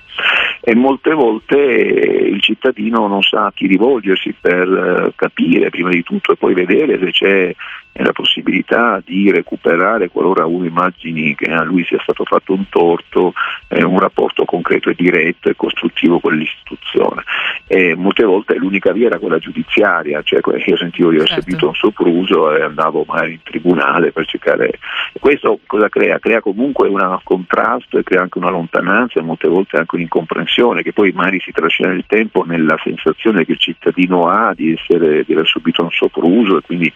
E 0.69 0.75
molte 0.75 1.13
volte 1.13 1.55
il 1.55 2.41
cittadino 2.41 3.07
non 3.07 3.21
sa 3.21 3.45
a 3.45 3.53
chi 3.53 3.67
rivolgersi 3.67 4.35
per 4.37 4.67
eh, 4.67 5.13
capire 5.15 5.69
prima 5.69 5.87
di 5.91 6.03
tutto 6.03 6.33
e 6.33 6.35
poi 6.35 6.53
vedere 6.53 6.99
se 6.99 7.11
c'è 7.11 7.55
la 8.03 8.11
possibilità 8.11 9.01
di 9.03 9.31
recuperare, 9.31 10.09
qualora 10.09 10.45
uno 10.45 10.65
immagini 10.65 11.35
che 11.35 11.51
a 11.51 11.63
lui 11.63 11.83
sia 11.85 11.99
stato 12.01 12.23
fatto 12.25 12.53
un 12.53 12.69
torto, 12.69 13.33
eh, 13.67 13.83
un 13.83 13.99
rapporto 13.99 14.45
concreto 14.45 14.89
e 14.89 14.95
diretto 14.95 15.49
e 15.49 15.55
costruttivo 15.55 16.19
con 16.19 16.35
l'istituzione. 16.35 17.23
E 17.67 17.95
molte 17.95 18.23
volte 18.23 18.55
l'unica 18.55 18.91
via 18.91 19.07
era 19.07 19.19
quella 19.19 19.39
giudiziaria, 19.39 20.21
cioè 20.21 20.39
io 20.65 20.77
sentivo 20.77 21.09
di 21.09 21.15
aver 21.15 21.27
certo. 21.27 21.43
servito 21.43 21.67
un 21.67 21.75
sopruso 21.75 22.55
e 22.55 22.61
andavo 22.61 23.03
magari 23.07 23.33
in 23.33 23.43
tribunale 23.43 24.11
per 24.11 24.25
cercare. 24.25 24.79
Questo 25.19 25.59
cosa 25.65 25.89
crea? 25.89 26.19
Crea 26.19 26.41
comunque 26.41 26.87
un 26.87 27.19
contrasto 27.23 27.97
e 27.97 28.03
crea 28.03 28.21
anche 28.21 28.37
una 28.37 28.49
lontananza 28.49 29.19
e 29.19 29.23
molte 29.23 29.47
volte 29.47 29.77
anche 29.77 29.95
un'incomprensione 29.95 30.83
che 30.83 30.93
poi 30.93 31.11
magari 31.11 31.39
si 31.39 31.51
trascina 31.51 31.89
nel 31.89 32.05
tempo 32.07 32.43
nella 32.43 32.77
sensazione 32.83 33.45
che 33.45 33.53
il 33.53 33.59
cittadino 33.59 34.27
ha 34.27 34.53
di, 34.53 34.73
essere, 34.73 35.23
di 35.23 35.33
aver 35.33 35.47
subito 35.47 35.83
un 35.83 35.91
sopruso 35.91 36.57
e 36.57 36.61
quindi 36.61 36.91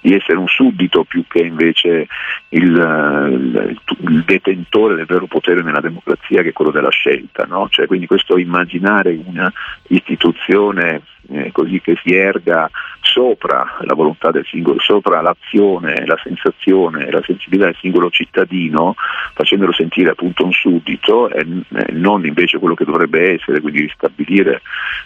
di 0.00 0.14
essere 0.14 0.38
un 0.40 0.48
suddito 0.48 1.04
più 1.04 1.24
che 1.28 1.42
invece 1.42 2.06
il, 2.48 3.76
il, 4.00 4.22
detentore 4.24 4.96
del 4.96 5.06
vero 5.06 5.26
potere 5.26 5.62
nella 5.62 5.80
democrazia 5.80 6.42
che 6.42 6.48
è 6.48 6.52
quello 6.52 6.70
della 6.70 6.90
scelta. 6.90 7.44
No? 7.44 7.68
Cioè, 7.68 7.86
quindi 7.86 8.06
questo 8.06 8.38
immaginare 8.38 9.18
un'istituzione 9.24 11.02
eh, 11.28 11.50
così 11.52 11.80
che 11.80 11.96
si 12.02 12.14
erga 12.14 12.68
sopra 13.00 13.78
la 13.80 13.94
volontà 13.94 14.30
del 14.30 14.44
singolo, 14.46 14.80
sopra 14.80 15.20
l'azione, 15.20 16.04
la 16.06 16.18
sensazione, 16.22 17.10
la 17.10 17.22
sensibilità 17.24 17.66
del 17.66 17.76
singolo 17.80 18.10
cittadino, 18.10 18.94
facendolo 19.34 19.72
sentire 19.72 20.10
appunto 20.10 20.44
un 20.44 20.52
suddito 20.52 21.28
e 21.30 21.46
non 21.90 22.24
invece 22.26 22.58
quello 22.58 22.74
che 22.74 22.84
dovrebbe 22.84 23.34
essere, 23.34 23.60
quindi 23.60 23.82
ristabilire 23.82 24.62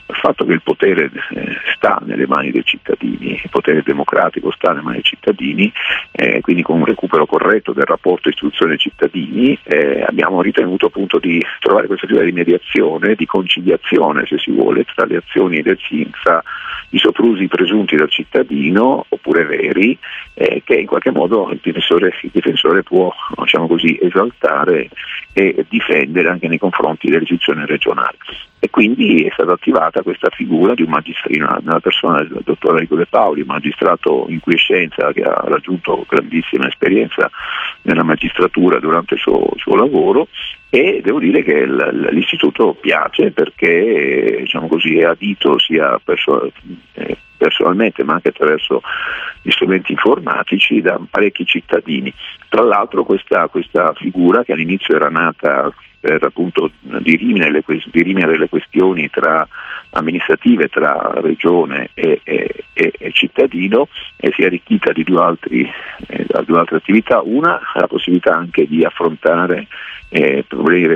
il 0.07 0.17
fatto 0.17 0.45
che 0.45 0.53
il 0.53 0.63
potere 0.63 1.11
eh, 1.31 1.57
sta 1.75 2.01
nelle 2.05 2.27
mani 2.27 2.51
dei 2.51 2.65
cittadini, 2.65 3.41
il 3.43 3.51
potere 3.51 3.83
democratico 3.83 4.51
sta 4.51 4.71
nelle 4.71 4.83
mani 4.83 4.97
dei 4.97 5.05
cittadini, 5.05 5.73
eh, 6.13 6.41
quindi 6.41 6.63
con 6.63 6.79
un 6.79 6.85
recupero 6.85 7.27
corretto 7.27 7.73
del 7.73 7.85
rapporto 7.85 8.29
istituzione-cittadini 8.29 9.59
abbiamo 10.07 10.43
ritenuto 10.43 10.87
appunto 10.87 11.19
di 11.19 11.43
trovare 11.61 11.87
questa 11.87 12.07
figura 12.07 12.25
di 12.25 12.33
mediazione, 12.33 13.15
di 13.15 13.27
conciliazione 13.27 14.27
se 14.27 14.39
si 14.39 14.51
vuole, 14.51 14.85
tra 14.95 15.07
le 15.07 15.17
azioni 15.17 15.63
del 15.63 15.79
SINXA, 15.81 16.43
i 16.91 16.99
soprusi 16.99 17.49
presunti 17.49 17.84
dal 17.85 18.11
cittadino 18.11 19.05
oppure 19.09 19.45
veri, 19.45 19.97
eh, 20.35 20.63
che 20.65 20.75
in 20.75 20.87
qualche 20.87 21.11
modo 21.11 21.51
il 21.51 21.61
difensore, 21.63 22.15
il 22.23 22.31
difensore 22.33 22.83
può 22.83 23.13
diciamo 23.37 23.67
così, 23.67 23.99
esaltare 24.01 24.89
e 25.33 25.67
difendere 25.69 26.29
anche 26.29 26.49
nei 26.49 26.59
confronti 26.59 27.11
dell'istituzione 27.11 27.67
regionale. 27.67 28.17
E 28.59 28.71
quindi 28.71 29.25
è 29.25 29.31
stata 29.33 29.53
attivata 29.53 30.03
questa 30.03 30.31
figura 30.31 30.75
di 30.75 30.83
un 30.83 30.89
magistrato, 30.89 31.61
nella 31.63 31.81
persona 31.81 32.23
del 32.23 32.41
dottor 32.45 32.73
Enrico 32.73 32.97
De 32.97 33.07
Paoli, 33.07 33.45
magistrato 33.45 34.27
in 34.29 34.41
quiescenza 34.41 35.13
che 35.13 35.23
ha 35.23 35.45
raggiunto 35.47 36.07
grandissima 36.09 36.67
esperienza 36.67 37.31
nella 37.83 38.05
magistratura 38.05 38.79
durante 38.79 39.15
il 39.15 39.21
suo, 39.21 39.51
il 39.55 39.61
suo 39.61 39.77
lavoro 39.77 40.29
e 40.71 41.01
devo 41.05 41.21
dire 41.21 41.43
che 41.43 41.67
l'istituto 41.67 42.75
piace 42.75 43.31
perché 43.31 44.39
diciamo 44.41 44.67
così, 44.67 44.99
è 44.99 45.05
adito 45.05 45.59
sia 45.59 46.01
eh, 46.95 47.17
personalmente 47.37 48.03
ma 48.03 48.15
anche 48.15 48.31
attraverso 48.31 48.83
gli 49.43 49.51
strumenti 49.51 49.93
informatici 49.93 50.81
da 50.81 50.99
parecchi 51.09 51.47
cittadini. 51.47 52.13
Tra 52.49 52.63
l'altro 52.63 53.05
questa, 53.05 53.47
questa 53.49 53.93
figura 53.95 54.43
che 54.43 54.53
all'inizio 54.53 54.97
era 54.97 55.09
nata 55.09 55.73
per 56.05 56.23
appunto 56.23 56.71
dirimere 57.01 57.51
le, 57.51 57.65
dirimere 57.91 58.37
le 58.37 58.51
questioni 58.51 59.09
tra 59.09 59.49
amministrative 59.93 60.69
tra 60.69 61.13
regione 61.15 61.89
e, 61.95 62.21
e, 62.23 62.65
e, 62.75 63.13
cittadino 63.13 63.89
e 64.17 64.31
si 64.35 64.43
è 64.43 64.47
arricchita 64.47 64.93
di 64.93 65.03
due, 65.03 65.23
altri, 65.23 65.67
eh, 66.09 66.27
due, 66.45 66.59
altre 66.59 66.77
attività. 66.77 67.23
Una 67.23 67.59
la 67.73 67.87
possibilità 67.87 68.35
anche 68.35 68.67
di 68.67 68.85
affrontare 68.85 69.67
eh, 70.11 70.45
problemi 70.47 70.89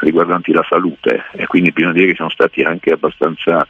riguardanti 0.00 0.52
la 0.52 0.64
salute 0.66 1.24
e 1.32 1.46
quindi 1.46 1.70
bisogna 1.72 1.92
dire 1.92 2.06
che 2.06 2.14
siamo 2.14 2.30
stati 2.30 2.62
anche 2.62 2.92
abbastanza 2.92 3.66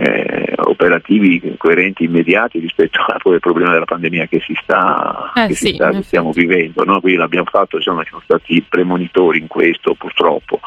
eh, 0.00 0.54
operativi, 0.56 1.54
coerenti, 1.58 2.04
immediati 2.04 2.58
rispetto 2.58 3.00
al 3.06 3.38
problema 3.38 3.72
della 3.72 3.84
pandemia 3.84 4.26
che 4.26 4.40
si 4.40 4.56
sta, 4.62 5.32
eh, 5.34 5.48
che 5.48 5.54
sì, 5.54 5.66
si 5.68 5.74
sta 5.74 5.90
che 5.90 6.02
stiamo 6.02 6.30
vivendo. 6.32 6.84
No? 6.84 7.00
Quindi 7.00 7.18
l'abbiamo 7.18 7.48
fatto, 7.50 7.76
insomma, 7.76 8.02
siamo 8.04 8.22
stati 8.24 8.64
premonitori 8.66 9.38
in 9.38 9.46
questo 9.46 9.94
purtroppo, 9.94 10.60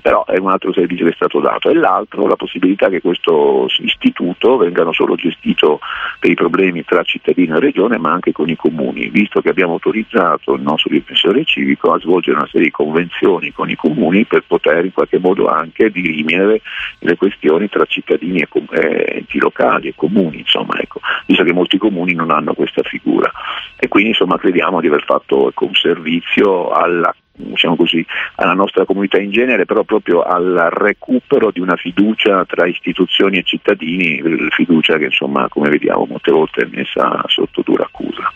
però 0.00 0.24
è 0.24 0.38
un 0.38 0.48
altro 0.48 0.72
servizio 0.72 1.04
che 1.04 1.12
è 1.12 1.14
stato 1.14 1.40
dato. 1.40 1.68
E 1.68 1.74
l'altro 1.74 2.26
la 2.26 2.36
possibilità 2.36 2.88
che 2.88 3.02
questo 3.02 3.66
istituto 3.80 4.56
venga 4.56 4.84
non 4.84 4.94
solo 4.94 5.16
gestito 5.16 5.80
per 6.18 6.30
i 6.30 6.34
problemi 6.34 6.84
tra 6.84 7.02
cittadino 7.02 7.56
e 7.56 7.60
regione, 7.60 7.98
ma 7.98 8.12
anche 8.12 8.32
con 8.32 8.48
i 8.48 8.56
comuni, 8.56 9.10
visto 9.10 9.42
che 9.42 9.50
abbiamo 9.50 9.74
autorizzato 9.74 10.54
il 10.54 10.62
nostro 10.62 10.90
difensore 10.90 11.44
civico 11.44 11.92
a 11.92 12.00
svolgere 12.00 12.36
una 12.36 12.48
serie 12.50 12.68
di 12.68 12.72
convenzioni 12.72 13.52
con 13.52 13.68
i 13.68 13.76
comuni 13.76 14.24
per 14.24 14.44
poter 14.46 14.86
in 14.86 14.92
qualche 14.92 15.18
modo 15.18 15.46
anche 15.46 15.90
dirimere 15.90 16.62
le 17.00 17.16
questioni 17.16 17.68
tra 17.68 17.84
cittadini 17.84 18.40
e, 18.40 18.48
comuni 18.48 18.77
eh, 18.80 19.18
enti 19.18 19.38
locali 19.38 19.88
e 19.88 19.94
comuni, 19.96 20.40
insomma, 20.40 20.78
ecco, 20.78 21.00
visto 21.26 21.44
che 21.44 21.52
molti 21.52 21.78
comuni 21.78 22.14
non 22.14 22.30
hanno 22.30 22.54
questa 22.54 22.82
figura. 22.82 23.30
E 23.76 23.88
quindi 23.88 24.10
insomma, 24.10 24.38
crediamo 24.38 24.80
di 24.80 24.88
aver 24.88 25.04
fatto 25.04 25.48
ecco, 25.48 25.66
un 25.66 25.74
servizio 25.74 26.70
alla 26.70 27.14
diciamo 27.38 27.76
così, 27.76 28.04
alla 28.36 28.52
nostra 28.52 28.84
comunità 28.84 29.18
in 29.20 29.30
genere, 29.30 29.64
però 29.64 29.84
proprio 29.84 30.22
al 30.22 30.68
recupero 30.72 31.50
di 31.50 31.60
una 31.60 31.76
fiducia 31.76 32.44
tra 32.44 32.66
istituzioni 32.66 33.38
e 33.38 33.44
cittadini, 33.44 34.20
fiducia 34.50 34.98
che 34.98 35.04
insomma 35.04 35.48
come 35.48 35.68
vediamo 35.68 36.06
molte 36.06 36.32
volte 36.32 36.62
è 36.62 36.68
messa 36.70 37.22
sotto 37.26 37.62
dura 37.64 37.84
accusa. 37.84 38.32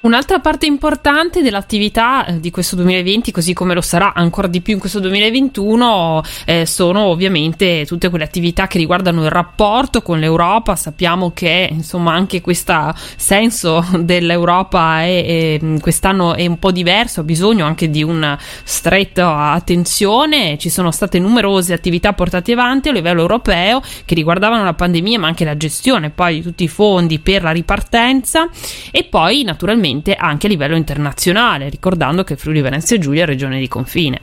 Un'altra 0.00 0.38
parte 0.38 0.64
importante 0.66 1.42
dell'attività 1.42 2.24
eh, 2.24 2.38
di 2.38 2.52
questo 2.52 2.76
2020, 2.76 3.32
così 3.32 3.52
come 3.52 3.74
lo 3.74 3.80
sarà 3.80 4.14
ancora 4.14 4.46
di 4.46 4.60
più 4.60 4.74
in 4.74 4.78
questo 4.78 5.00
2021, 5.00 6.22
eh, 6.44 6.66
sono 6.66 7.06
ovviamente 7.06 7.84
tutte 7.84 8.08
quelle 8.08 8.22
attività 8.22 8.68
che 8.68 8.78
riguardano 8.78 9.24
il 9.24 9.28
rapporto 9.28 10.00
con 10.00 10.20
l'Europa. 10.20 10.76
Sappiamo 10.76 11.32
che 11.32 11.68
insomma 11.72 12.12
anche 12.12 12.40
questo 12.40 12.94
senso 13.16 13.84
dell'Europa 13.98 15.00
è, 15.00 15.58
è, 15.58 15.80
quest'anno 15.80 16.36
è 16.36 16.46
un 16.46 16.60
po' 16.60 16.70
diverso, 16.70 17.22
ha 17.22 17.24
bisogno 17.24 17.66
anche 17.66 17.90
di 17.90 18.04
una 18.04 18.38
stretta 18.62 19.50
attenzione. 19.50 20.58
Ci 20.58 20.70
sono 20.70 20.92
state 20.92 21.18
numerose 21.18 21.72
attività 21.72 22.12
portate 22.12 22.52
avanti 22.52 22.88
a 22.88 22.92
livello 22.92 23.22
europeo 23.22 23.82
che 24.04 24.14
riguardavano 24.14 24.62
la 24.62 24.74
pandemia, 24.74 25.18
ma 25.18 25.26
anche 25.26 25.44
la 25.44 25.56
gestione 25.56 26.10
poi 26.10 26.34
di 26.34 26.42
tutti 26.42 26.62
i 26.62 26.68
fondi 26.68 27.18
per 27.18 27.42
la 27.42 27.50
ripartenza 27.50 28.48
e 28.92 29.02
poi 29.02 29.42
naturalmente 29.42 29.86
ovviamente 29.88 30.14
anche 30.14 30.46
a 30.46 30.50
livello 30.50 30.76
internazionale, 30.76 31.68
ricordando 31.68 32.22
che 32.24 32.36
Friuli 32.36 32.60
Venezia 32.60 32.98
Giulia 32.98 33.22
è 33.22 33.26
regione 33.26 33.58
di 33.58 33.68
confine. 33.68 34.20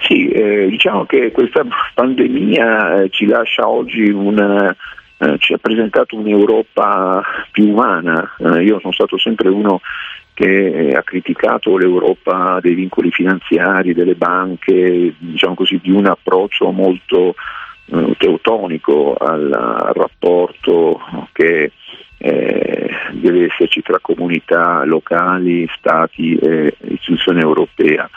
Sì, 0.00 0.28
eh, 0.28 0.68
diciamo 0.70 1.04
che 1.04 1.30
questa 1.32 1.64
pandemia 1.94 3.02
eh, 3.02 3.10
ci 3.10 3.26
lascia 3.26 3.68
oggi 3.68 4.08
una, 4.08 4.74
eh, 5.18 5.36
ci 5.38 5.52
ha 5.52 5.58
presentato 5.58 6.16
un'Europa 6.16 7.22
più 7.50 7.68
umana. 7.68 8.34
Eh, 8.38 8.62
io 8.62 8.80
sono 8.80 8.92
stato 8.92 9.18
sempre 9.18 9.50
uno 9.50 9.80
che 10.32 10.94
ha 10.96 11.02
criticato 11.02 11.76
l'Europa 11.76 12.58
dei 12.62 12.74
vincoli 12.74 13.10
finanziari, 13.10 13.92
delle 13.92 14.14
banche, 14.14 15.14
diciamo 15.18 15.54
così, 15.54 15.80
di 15.82 15.90
un 15.90 16.06
approccio 16.06 16.70
molto 16.70 17.34
teutonico 18.18 19.14
al, 19.14 19.50
al 19.50 19.94
rapporto 19.94 21.00
che 21.32 21.72
deve 23.30 23.46
esserci 23.46 23.82
tra 23.82 23.98
comunità 24.00 24.84
locali, 24.84 25.68
stati 25.76 26.36
e 26.36 26.74
istituzione 26.80 27.40
europea, 27.40 28.08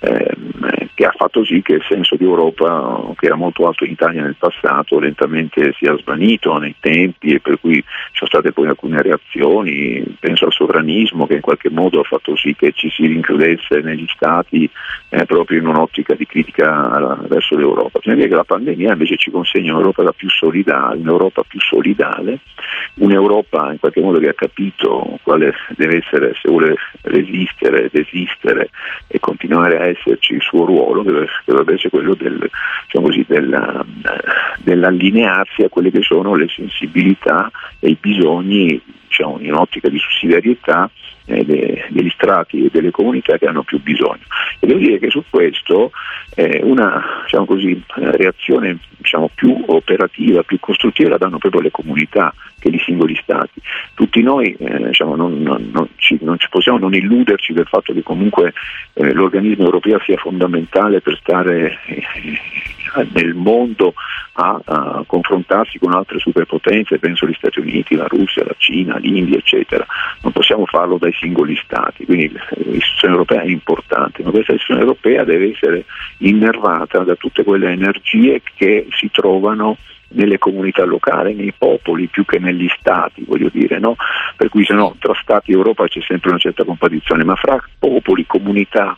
ehm, 0.00 0.88
che 0.94 1.04
ha 1.04 1.12
fatto 1.16 1.44
sì 1.44 1.60
che 1.62 1.74
il 1.74 1.84
senso 1.88 2.16
di 2.16 2.24
Europa, 2.24 3.00
che 3.16 3.26
era 3.26 3.34
molto 3.34 3.66
alto 3.66 3.84
in 3.84 3.92
Italia 3.92 4.22
nel 4.22 4.36
passato, 4.38 4.98
lentamente 4.98 5.74
sia 5.76 5.96
svanito 5.98 6.56
nei 6.58 6.74
tempi 6.78 7.34
e 7.34 7.40
per 7.40 7.58
cui 7.60 7.76
ci 7.76 7.84
sono 8.12 8.30
state 8.30 8.52
poi 8.52 8.68
alcune 8.68 9.02
reazioni, 9.02 10.04
penso 10.18 10.46
al 10.46 10.52
sovranismo 10.52 11.26
che 11.26 11.34
in 11.34 11.40
qualche 11.40 11.70
modo 11.70 12.00
ha 12.00 12.04
fatto 12.04 12.36
sì 12.36 12.54
che 12.54 12.72
ci 12.72 12.90
si 12.90 13.06
rinchiudesse 13.06 13.80
negli 13.80 14.06
stati 14.08 14.68
eh, 15.14 15.26
proprio 15.26 15.60
in 15.60 15.66
un'ottica 15.66 16.14
di 16.14 16.26
critica 16.26 17.22
verso 17.28 17.56
l'Europa. 17.56 17.98
Bisogna 17.98 18.16
dire 18.16 18.28
che 18.28 18.34
la 18.34 18.44
pandemia 18.44 18.92
invece 18.92 19.16
ci 19.16 19.30
consegna 19.30 19.72
un'Europa 19.72 20.12
più 20.12 20.28
solidale, 20.28 20.98
un'Europa 20.98 21.44
più 21.46 21.60
solidale, 21.60 22.40
un'Europa 22.94 23.70
in 23.70 23.78
qualche 23.78 24.00
modo 24.00 24.18
che 24.18 24.30
ha 24.30 24.34
capito 24.34 25.18
quale 25.22 25.54
deve 25.76 25.98
essere, 25.98 26.34
se 26.34 26.48
vuole 26.48 26.74
resistere, 27.02 27.90
desistere 27.92 28.70
e 29.06 29.20
continuare 29.20 29.78
a 29.78 29.86
esserci 29.86 30.34
il 30.34 30.42
suo 30.42 30.64
ruolo, 30.64 31.02
deve, 31.02 31.28
dovrebbe 31.44 31.74
essere 31.74 31.90
quello 31.90 32.14
del, 32.14 32.50
diciamo 32.86 33.06
così, 33.06 33.24
della, 33.28 33.84
dell'allinearsi 34.58 35.62
a 35.62 35.68
quelle 35.68 35.92
che 35.92 36.02
sono 36.02 36.34
le 36.34 36.48
sensibilità 36.48 37.50
e 37.78 37.90
i 37.90 37.96
bisogni 38.00 38.82
diciamo, 39.06 39.38
in 39.40 39.54
ottica 39.54 39.88
di 39.88 39.98
sussidiarietà 39.98 40.90
eh, 41.26 41.44
de, 41.44 41.86
degli 41.90 42.10
strati 42.10 42.64
e 42.64 42.70
delle 42.70 42.90
comunità 42.90 43.38
che 43.38 43.46
hanno 43.46 43.62
più 43.62 43.80
bisogno. 43.80 44.24
E 44.58 44.66
devo 44.66 44.78
dire 44.78 44.98
che 44.98 45.10
su 45.10 45.22
questo 45.28 45.90
eh, 46.34 46.60
una 46.62 47.22
diciamo 47.24 47.44
così, 47.44 47.82
reazione 47.94 48.78
diciamo, 49.04 49.30
più 49.34 49.62
operativa, 49.66 50.42
più 50.42 50.58
costruttiva 50.58 51.10
la 51.10 51.18
danno 51.18 51.36
proprio 51.36 51.60
le 51.60 51.70
comunità 51.70 52.34
che 52.58 52.70
gli 52.70 52.78
singoli 52.78 53.14
stati. 53.22 53.60
Tutti 53.92 54.22
noi 54.22 54.56
eh, 54.58 54.86
diciamo, 54.86 55.14
non, 55.14 55.42
non, 55.42 55.68
non, 55.70 55.88
ci, 55.96 56.18
non, 56.22 56.38
ci, 56.38 56.48
possiamo 56.48 56.78
non 56.78 56.94
illuderci 56.94 57.52
del 57.52 57.66
fatto 57.66 57.92
che 57.92 58.02
comunque 58.02 58.54
eh, 58.94 59.12
l'organismo 59.12 59.64
europeo 59.64 60.00
sia 60.00 60.16
fondamentale 60.16 61.02
per 61.02 61.18
stare 61.18 61.78
eh, 61.86 63.08
nel 63.12 63.34
mondo 63.34 63.92
a, 64.34 64.60
a, 64.64 65.04
confrontarsi 65.06 65.78
con 65.78 65.92
altre 65.92 66.18
superpotenze, 66.18 66.98
penso 66.98 67.24
agli 67.24 67.34
Stati 67.34 67.60
Uniti, 67.60 67.94
la 67.94 68.06
Russia, 68.06 68.44
la 68.44 68.54
Cina, 68.56 68.96
l'India, 68.96 69.38
eccetera. 69.38 69.84
Non 70.22 70.32
possiamo 70.32 70.64
farlo 70.66 70.96
dai 70.96 71.12
singoli 71.12 71.56
stati, 71.62 72.04
quindi 72.04 72.32
l'istituzione 72.56 73.14
europea 73.14 73.42
è 73.42 73.48
importante, 73.48 74.22
ma 74.22 74.30
questa 74.30 74.52
istituzione 74.52 74.80
europea 74.80 75.24
deve 75.24 75.52
essere 75.52 75.84
innervata 76.18 77.00
da 77.00 77.14
tutte 77.14 77.44
quelle 77.44 77.70
energie 77.70 78.40
che 78.56 78.86
si 78.96 79.10
trovano 79.10 79.76
nelle 80.08 80.38
comunità 80.38 80.84
locali, 80.84 81.34
nei 81.34 81.52
popoli 81.56 82.06
più 82.06 82.24
che 82.24 82.38
negli 82.38 82.68
stati, 82.78 83.24
voglio 83.26 83.48
dire, 83.52 83.78
no? 83.78 83.96
Per 84.36 84.48
cui 84.48 84.64
se 84.64 84.74
no 84.74 84.94
tra 84.98 85.14
stati 85.20 85.50
e 85.50 85.54
Europa 85.54 85.86
c'è 85.86 86.00
sempre 86.00 86.30
una 86.30 86.38
certa 86.38 86.64
competizione, 86.64 87.24
ma 87.24 87.34
fra 87.34 87.58
popoli, 87.78 88.26
comunità, 88.26 88.96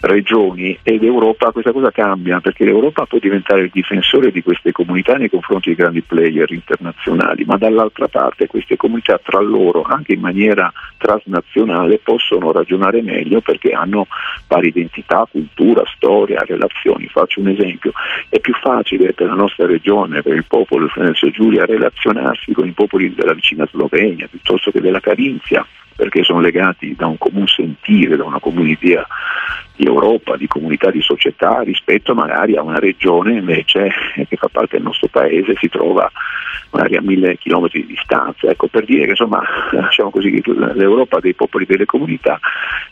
regioni 0.00 0.78
ed 0.82 1.02
Europa 1.02 1.50
questa 1.52 1.72
cosa 1.72 1.90
cambia 1.90 2.40
perché 2.40 2.64
l'Europa 2.64 3.06
può 3.06 3.18
diventare 3.18 3.62
il 3.62 3.70
difensore 3.72 4.30
di 4.30 4.42
queste 4.42 4.72
comunità 4.72 5.14
nei 5.14 5.30
confronti 5.30 5.68
dei 5.68 5.76
grandi 5.76 6.02
player 6.02 6.50
internazionali, 6.52 7.44
ma 7.44 7.56
dall'altra 7.56 8.08
parte 8.08 8.46
queste 8.46 8.76
comunità 8.76 9.18
tra 9.22 9.40
loro, 9.40 9.82
anche 9.82 10.12
in 10.12 10.20
maniera 10.20 10.72
transnazionale, 10.98 11.98
possono 11.98 12.52
ragionare 12.52 13.02
meglio 13.02 13.40
perché 13.40 13.72
hanno 13.72 14.06
pari 14.46 14.68
identità, 14.68 15.26
cultura, 15.30 15.82
storia, 15.94 16.40
relazioni. 16.40 17.06
Faccio 17.08 17.40
un 17.40 17.48
esempio, 17.48 17.92
è 18.28 18.38
più 18.40 18.54
facile 18.54 19.12
per 19.12 19.28
la 19.28 19.34
nostra 19.34 19.66
regione, 19.66 20.22
per 20.22 20.34
il 20.34 20.44
popolo 20.46 20.88
del 20.94 21.14
Friuli 21.14 21.32
Giulia, 21.32 21.64
relazionarsi 21.64 22.52
con 22.52 22.66
i 22.66 22.72
popoli 22.72 23.14
della 23.14 23.34
vicina 23.34 23.66
Slovenia 23.70 24.28
piuttosto 24.28 24.70
che 24.70 24.80
della 24.80 25.00
Carinzia 25.00 25.66
perché 25.96 26.22
sono 26.22 26.40
legati 26.40 26.94
da 26.94 27.06
un 27.06 27.18
comune 27.18 27.46
sentire, 27.46 28.16
da 28.16 28.24
una 28.24 28.40
comune 28.40 28.70
idea 28.70 29.06
di 29.74 29.86
Europa, 29.86 30.36
di 30.36 30.46
comunità, 30.46 30.90
di 30.90 31.02
società, 31.02 31.60
rispetto 31.60 32.14
magari 32.14 32.56
a 32.56 32.62
una 32.62 32.78
regione 32.78 33.34
invece 33.34 33.90
che 34.28 34.36
fa 34.36 34.48
parte 34.48 34.76
del 34.76 34.84
nostro 34.84 35.08
paese, 35.08 35.54
si 35.56 35.68
trova 35.68 36.10
magari 36.70 36.96
a 36.96 37.02
mille 37.02 37.36
chilometri 37.36 37.82
di 37.82 37.88
distanza. 37.88 38.48
Ecco, 38.48 38.68
per 38.68 38.84
dire 38.84 39.04
che 39.04 39.10
insomma, 39.10 39.42
diciamo 39.70 40.10
così, 40.10 40.42
l'Europa 40.44 41.20
dei 41.20 41.34
popoli 41.34 41.64
e 41.64 41.66
delle 41.66 41.86
comunità 41.86 42.38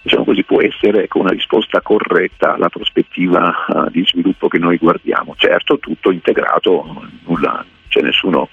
diciamo 0.05 0.25
così, 0.25 0.43
può 0.45 0.61
essere 0.61 1.05
ecco, 1.05 1.21
una 1.21 1.31
risposta 1.31 1.81
corretta 1.81 2.55
alla 2.55 2.69
prospettiva 2.69 3.65
uh, 3.67 3.91
di 3.91 4.05
sviluppo 4.05 4.49
che 4.49 4.59
noi 4.59 4.77
guardiamo. 4.77 5.35
Certo, 5.37 5.79
tutto 5.79 6.11
integrato, 6.11 7.07
nulla, 7.25 7.65
c'è 7.89 8.03
nessuno 8.03 8.51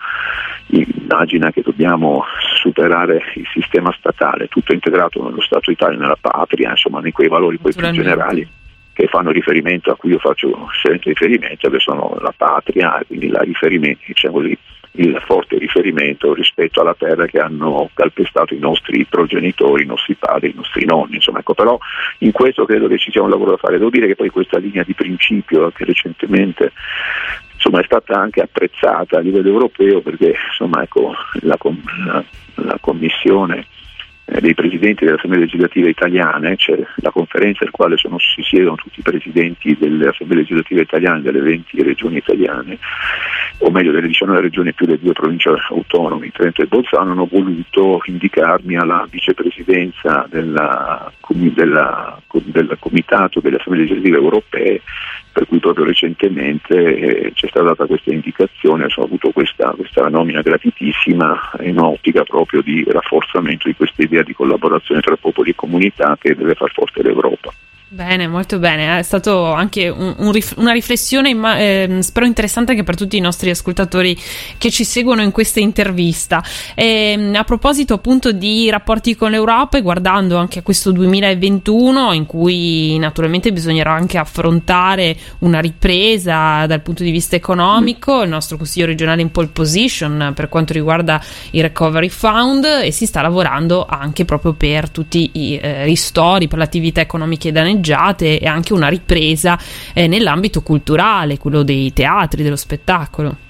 immagina 0.68 1.52
che 1.52 1.62
dobbiamo 1.62 2.24
superare 2.62 3.24
il 3.36 3.48
sistema 3.52 3.92
statale, 3.98 4.48
tutto 4.48 4.74
integrato 4.74 5.24
nello 5.24 5.42
Stato 5.42 5.72
Italia, 5.72 5.98
nella 5.98 6.18
patria, 6.20 6.70
insomma, 6.70 7.02
in 7.04 7.12
quei 7.12 7.28
valori 7.28 7.58
poi 7.58 7.74
più 7.74 7.90
generali 7.90 8.48
che 8.94 9.08
fanno 9.08 9.32
riferimento 9.32 9.90
a 9.90 9.96
cui 9.96 10.12
io 10.12 10.20
faccio 10.20 10.70
sempre 10.84 11.12
riferimento, 11.12 11.70
che 11.70 11.80
sono 11.80 12.18
la 12.22 12.34
patria, 12.36 13.02
quindi 13.08 13.30
la 13.30 13.42
diciamo 13.44 14.34
così, 14.34 14.58
il 14.94 15.22
forte 15.26 15.58
riferimento 15.58 16.34
rispetto 16.34 16.82
alla 16.82 16.96
terra 16.98 17.26
che 17.26 17.40
hanno 17.40 17.90
calpestato 17.94 18.54
i 18.54 18.60
nostri 18.60 19.06
progenitori, 19.06 19.84
i 19.84 19.88
nostri 19.88 20.16
padri, 20.16 20.50
i 20.50 20.56
nostri 20.56 20.86
nonni. 20.86 21.16
Insomma, 21.16 21.40
ecco, 21.40 21.54
però 21.54 21.78
in 22.20 22.32
questo 22.32 22.66
credo 22.66 22.88
che 22.88 22.98
ci 22.98 23.10
sia 23.12 23.22
un 23.22 23.30
lavoro 23.30 23.52
da 23.52 23.58
fare. 23.58 23.78
Devo 23.78 23.90
dire 23.90 24.08
che 24.08 24.16
poi 24.16 24.30
questa 24.30 24.58
linea 24.58 24.84
di 24.84 24.94
principio 24.94 25.72
che 25.72 25.86
recentemente 25.86 26.74
insomma, 27.62 27.82
è 27.82 27.86
stata 27.86 28.20
anche 28.20 28.42
apprezzata 28.42 29.18
a 29.18 29.22
livello 29.22 29.50
europeo 29.50 30.02
perché 30.02 30.34
insomma, 30.50 30.82
ecco, 30.82 31.14
la, 31.42 31.58
la, 32.06 32.24
la 32.56 32.78
Commissione 32.82 33.68
eh, 34.26 34.42
dei 34.42 34.56
presidenti 34.56 35.06
delle 35.06 35.18
assemblee 35.18 35.42
legislative 35.42 35.90
italiane, 35.90 36.56
c'è 36.56 36.76
la 36.96 37.12
conferenza 37.12 37.64
al 37.64 37.72
quale 37.72 37.98
sono, 37.98 38.18
si 38.18 38.42
siedono 38.42 38.76
tutti 38.76 39.00
i 39.00 39.04
presidenti 39.04 39.78
delle 39.80 40.08
assemblee 40.08 40.40
legislative 40.40 40.82
italiane 40.82 41.22
delle 41.22 41.40
20 41.40 41.84
regioni 41.84 42.18
italiane, 42.18 42.80
o 43.60 43.70
meglio 43.70 43.92
delle 43.92 44.08
19 44.08 44.42
regioni 44.42 44.74
più 44.74 44.88
le 44.88 45.00
due 45.00 45.14
province 45.14 45.50
autonome, 45.70 46.32
Trento 46.32 46.64
e 46.64 46.68
Bolzano, 46.68 47.12
hanno 47.12 47.28
voluto 47.30 48.02
indicarmi 48.06 48.76
alla 48.76 49.06
vicepresidenza 49.10 50.26
della, 50.30 51.12
della, 51.28 52.20
del 52.32 52.78
Comitato 52.80 53.40
delle 53.40 53.58
assemblee 53.58 53.84
legislative 53.84 54.18
europee 54.18 54.82
per 55.32 55.48
cui 55.48 55.60
proprio 55.60 55.86
recentemente 55.86 56.76
eh, 56.76 57.32
ci 57.34 57.46
è 57.46 57.50
stata 57.50 57.68
data 57.68 57.86
questa 57.86 58.12
indicazione, 58.12 58.88
ho 58.94 59.04
avuto 59.04 59.32
questa, 59.32 59.74
questa 59.76 60.10
nomina 60.10 60.42
gratitissima 60.42 61.52
in 61.62 61.80
ottica 61.80 62.24
proprio 62.24 62.62
di 62.62 62.84
rafforzamento 62.88 63.68
di 63.68 63.76
questa 63.76 64.04
idea 64.04 64.24
di 64.24 64.34
collaborazione 64.34 65.02
tra 65.02 65.16
popoli 65.16 65.52
e 65.52 65.56
comunità 65.56 66.18
che 66.20 66.36
deve 66.36 66.56
far 66.56 66.72
forte 66.72 67.02
l'Europa. 67.02 67.54
Bene, 67.94 68.26
molto 68.26 68.58
bene. 68.58 69.00
È 69.00 69.02
stato 69.02 69.52
anche 69.52 69.90
un, 69.90 70.16
un 70.20 70.32
rif- 70.32 70.54
una 70.56 70.72
riflessione, 70.72 71.34
ma, 71.34 71.60
eh, 71.60 71.98
spero 72.00 72.26
interessante 72.26 72.72
anche 72.72 72.84
per 72.86 72.96
tutti 72.96 73.18
i 73.18 73.20
nostri 73.20 73.50
ascoltatori 73.50 74.18
che 74.58 74.72
ci 74.72 74.86
seguono 74.86 75.22
in 75.24 75.32
questa 75.32 75.60
intervista. 75.60 76.42
E, 76.74 77.12
ehm, 77.12 77.36
a 77.36 77.44
proposito 77.44 77.94
appunto 77.94 78.32
di 78.32 78.70
rapporti 78.70 79.14
con 79.18 79.32
l'Europa 79.32 79.78
e 79.78 79.82
guardando 79.82 80.38
anche 80.38 80.60
a 80.60 80.62
questo 80.62 80.94
2021 80.94 82.14
in 82.14 82.26
cui 82.26 82.98
naturalmente 82.98 83.52
bisognerà 83.52 83.92
anche 83.92 84.18
affrontare 84.18 85.14
una 85.40 85.60
ripresa 85.60 86.66
dal 86.68 86.80
punto 86.80 87.04
di 87.04 87.12
vista 87.12 87.36
economico, 87.36 88.22
il 88.22 88.30
nostro 88.30 88.56
Consiglio 88.56 88.86
regionale 88.86 89.22
in 89.22 89.32
pole 89.32 89.48
position 89.48 90.32
per 90.34 90.48
quanto 90.48 90.72
riguarda 90.72 91.22
il 91.50 91.62
Recovery 91.62 92.08
Fund 92.08 92.64
e 92.64 92.92
si 92.92 93.06
sta 93.06 93.22
lavorando 93.22 93.86
anche 93.86 94.24
proprio 94.24 94.54
per 94.54 94.90
tutti 94.90 95.32
i 95.34 95.58
eh, 95.58 95.84
ristori, 95.84 96.48
per 96.48 96.60
le 96.60 96.64
attività 96.64 97.02
economiche 97.02 97.52
danneggiate 97.52 97.80
sceneggiate 97.82 98.40
e 98.40 98.48
anche 98.48 98.74
una 98.74 98.88
ripresa 98.88 99.60
eh, 99.94 100.08
nell'ambito 100.08 100.62
culturale, 100.62 101.38
quello 101.38 101.64
dei 101.64 101.92
teatri, 101.92 102.44
dello 102.44 102.56
spettacolo. 102.56 103.50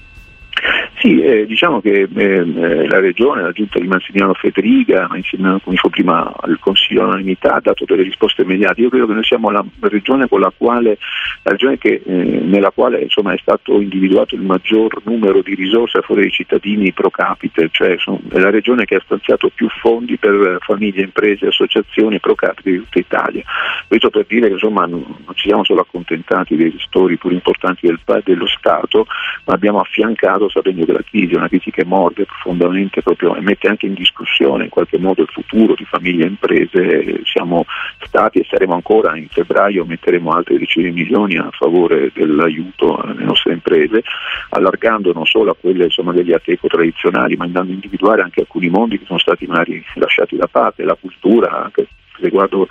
Sì, 1.02 1.20
eh, 1.20 1.46
diciamo 1.46 1.80
che 1.80 2.08
eh, 2.14 2.24
eh, 2.24 2.88
la 2.88 3.00
Regione, 3.00 3.42
la 3.42 3.50
Giunta 3.50 3.80
di 3.80 3.88
Massimiliano 3.88 4.34
Federica, 4.34 5.08
insieme 5.14 5.58
come 5.60 5.74
dicevo 5.74 5.88
prima 5.88 6.32
al 6.40 6.60
Consiglio 6.60 7.02
all'unanimità, 7.02 7.54
ha 7.54 7.60
dato 7.60 7.84
delle 7.84 8.04
risposte 8.04 8.42
immediate. 8.42 8.82
Io 8.82 8.88
credo 8.88 9.08
che 9.08 9.14
noi 9.14 9.24
siamo 9.24 9.50
la 9.50 9.64
regione, 9.80 10.28
la 10.30 10.52
quale, 10.56 10.98
la 11.42 11.50
regione 11.50 11.76
che, 11.76 12.02
eh, 12.06 12.12
nella 12.12 12.70
quale 12.70 13.00
insomma, 13.00 13.32
è 13.32 13.38
stato 13.38 13.80
individuato 13.80 14.36
il 14.36 14.42
maggior 14.42 15.02
numero 15.02 15.42
di 15.42 15.56
risorse 15.56 15.98
a 15.98 16.02
favore 16.02 16.20
dei 16.20 16.30
cittadini 16.30 16.92
pro 16.92 17.10
capite, 17.10 17.68
cioè 17.72 17.96
sono, 17.98 18.20
è 18.30 18.38
la 18.38 18.50
regione 18.50 18.84
che 18.84 18.94
ha 18.94 19.02
stanziato 19.04 19.50
più 19.52 19.66
fondi 19.80 20.18
per 20.18 20.58
famiglie, 20.60 21.02
imprese, 21.02 21.48
associazioni 21.48 22.20
pro 22.20 22.36
capite 22.36 22.70
di 22.70 22.78
tutta 22.78 23.00
Italia. 23.00 23.42
Questo 23.88 24.08
per 24.08 24.24
dire 24.28 24.46
che 24.46 24.52
insomma, 24.52 24.86
non, 24.86 25.04
non 25.24 25.34
ci 25.34 25.48
siamo 25.48 25.64
solo 25.64 25.80
accontentati 25.80 26.54
dei 26.54 26.70
ristori 26.70 27.16
pur 27.16 27.32
importanti 27.32 27.88
del, 27.88 27.98
dello 28.22 28.46
Stato, 28.46 29.08
ma 29.46 29.54
abbiamo 29.54 29.80
affiancato 29.80 30.48
sapendo 30.48 30.84
che 30.84 30.90
della 30.92 31.02
crisi, 31.02 31.34
una 31.34 31.48
crisi 31.48 31.70
che 31.70 31.84
morde 31.84 32.26
profondamente 32.26 33.02
proprio 33.02 33.34
e 33.34 33.40
mette 33.40 33.68
anche 33.68 33.86
in 33.86 33.94
discussione 33.94 34.64
in 34.64 34.70
qualche 34.70 34.98
modo 34.98 35.22
il 35.22 35.28
futuro 35.28 35.74
di 35.74 35.84
famiglie 35.84 36.24
e 36.24 36.28
imprese, 36.28 37.20
siamo 37.24 37.64
stati 37.98 38.38
e 38.38 38.46
saremo 38.48 38.74
ancora 38.74 39.16
in 39.16 39.28
febbraio, 39.28 39.84
metteremo 39.84 40.30
altri 40.30 40.58
decine 40.58 40.90
di 40.90 41.02
milioni 41.02 41.36
a 41.36 41.48
favore 41.50 42.10
dell'aiuto 42.14 42.96
alle 42.96 43.24
nostre 43.24 43.54
imprese, 43.54 44.02
allargando 44.50 45.12
non 45.12 45.26
solo 45.26 45.50
a 45.50 45.56
quelle 45.58 45.84
insomma, 45.84 46.12
degli 46.12 46.32
ateco 46.32 46.68
tradizionali, 46.68 47.36
ma 47.36 47.44
andando 47.44 47.70
a 47.70 47.74
individuare 47.74 48.22
anche 48.22 48.40
alcuni 48.40 48.68
mondi 48.68 48.98
che 48.98 49.06
sono 49.06 49.18
stati 49.18 49.46
magari 49.46 49.82
lasciati 49.94 50.36
da 50.36 50.46
parte, 50.46 50.84
la 50.84 50.96
cultura, 51.00 51.64
anche 51.64 51.88
riguardo 52.20 52.66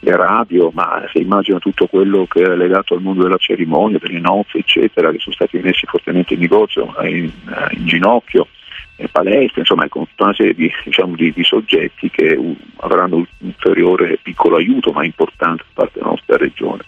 le 0.00 0.16
radio, 0.16 0.70
ma 0.74 1.04
se 1.12 1.20
immagino 1.20 1.58
tutto 1.58 1.86
quello 1.86 2.26
che 2.26 2.42
è 2.42 2.56
legato 2.56 2.94
al 2.94 3.02
mondo 3.02 3.22
della 3.22 3.36
cerimonia, 3.36 3.98
delle 3.98 4.18
nozze, 4.18 4.58
eccetera, 4.58 5.10
che 5.10 5.18
sono 5.18 5.34
stati 5.34 5.58
messi 5.58 5.86
fortemente 5.86 6.34
in 6.34 6.40
negozio, 6.40 6.92
in, 7.02 7.30
in 7.70 7.86
ginocchio, 7.86 8.48
palestre, 9.08 9.60
insomma 9.60 9.88
con 9.88 10.06
tutta 10.08 10.24
una 10.24 10.34
serie 10.34 10.54
di, 10.54 10.70
diciamo, 10.84 11.14
di, 11.14 11.32
di 11.32 11.44
soggetti 11.44 12.10
che 12.10 12.34
uh, 12.34 12.56
avranno 12.76 13.16
un 13.16 13.26
ulteriore 13.38 14.18
piccolo 14.22 14.56
aiuto 14.56 14.92
ma 14.92 15.04
importante 15.04 15.64
da 15.66 15.82
parte 15.82 15.98
della 15.98 16.10
nostra 16.10 16.36
regione. 16.36 16.82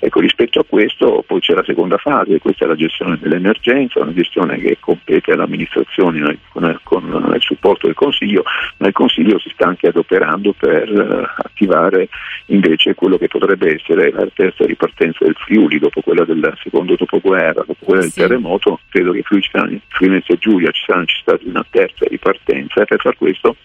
Ecco, 0.00 0.20
rispetto 0.20 0.58
a 0.60 0.64
questo 0.66 1.24
poi 1.26 1.40
c'è 1.40 1.54
la 1.54 1.64
seconda 1.64 1.96
fase, 1.98 2.38
questa 2.40 2.64
è 2.64 2.68
la 2.68 2.74
gestione 2.74 3.18
dell'emergenza, 3.20 4.00
una 4.00 4.12
gestione 4.12 4.58
che 4.58 4.78
compete 4.80 5.32
all'amministrazione 5.32 6.38
con, 6.50 6.78
con 6.82 7.32
il 7.34 7.42
supporto 7.42 7.86
del 7.86 7.94
Consiglio, 7.94 8.44
ma 8.78 8.88
il 8.88 8.92
Consiglio 8.92 9.38
si 9.38 9.50
sta 9.50 9.66
anche 9.66 9.88
adoperando 9.88 10.52
per 10.52 10.90
uh, 10.90 11.42
attivare 11.44 12.08
invece 12.46 12.94
quello 12.94 13.18
che 13.18 13.28
potrebbe 13.28 13.74
essere 13.74 14.10
la 14.10 14.26
terza 14.34 14.64
ripartenza 14.64 15.24
del 15.24 15.36
Friuli 15.36 15.78
dopo 15.78 16.00
quella 16.00 16.24
del 16.24 16.52
secondo 16.62 16.96
dopoguerra, 16.96 17.64
dopo 17.64 17.76
quella 17.78 18.02
del 18.02 18.12
terremoto, 18.12 18.80
credo 18.88 19.12
che 19.12 19.22
Friuli, 19.22 19.80
Friuli 19.88 20.22
e 20.26 20.38
Giulia 20.38 20.70
ci 20.70 20.82
sarà 20.86 21.00
necessità 21.00 21.36
di 21.36 21.51
una 21.52 21.66
terza 21.68 22.06
ripartenza 22.08 22.82
e 22.82 22.84
per 22.84 23.00
far 23.00 23.16
questo 23.16 23.56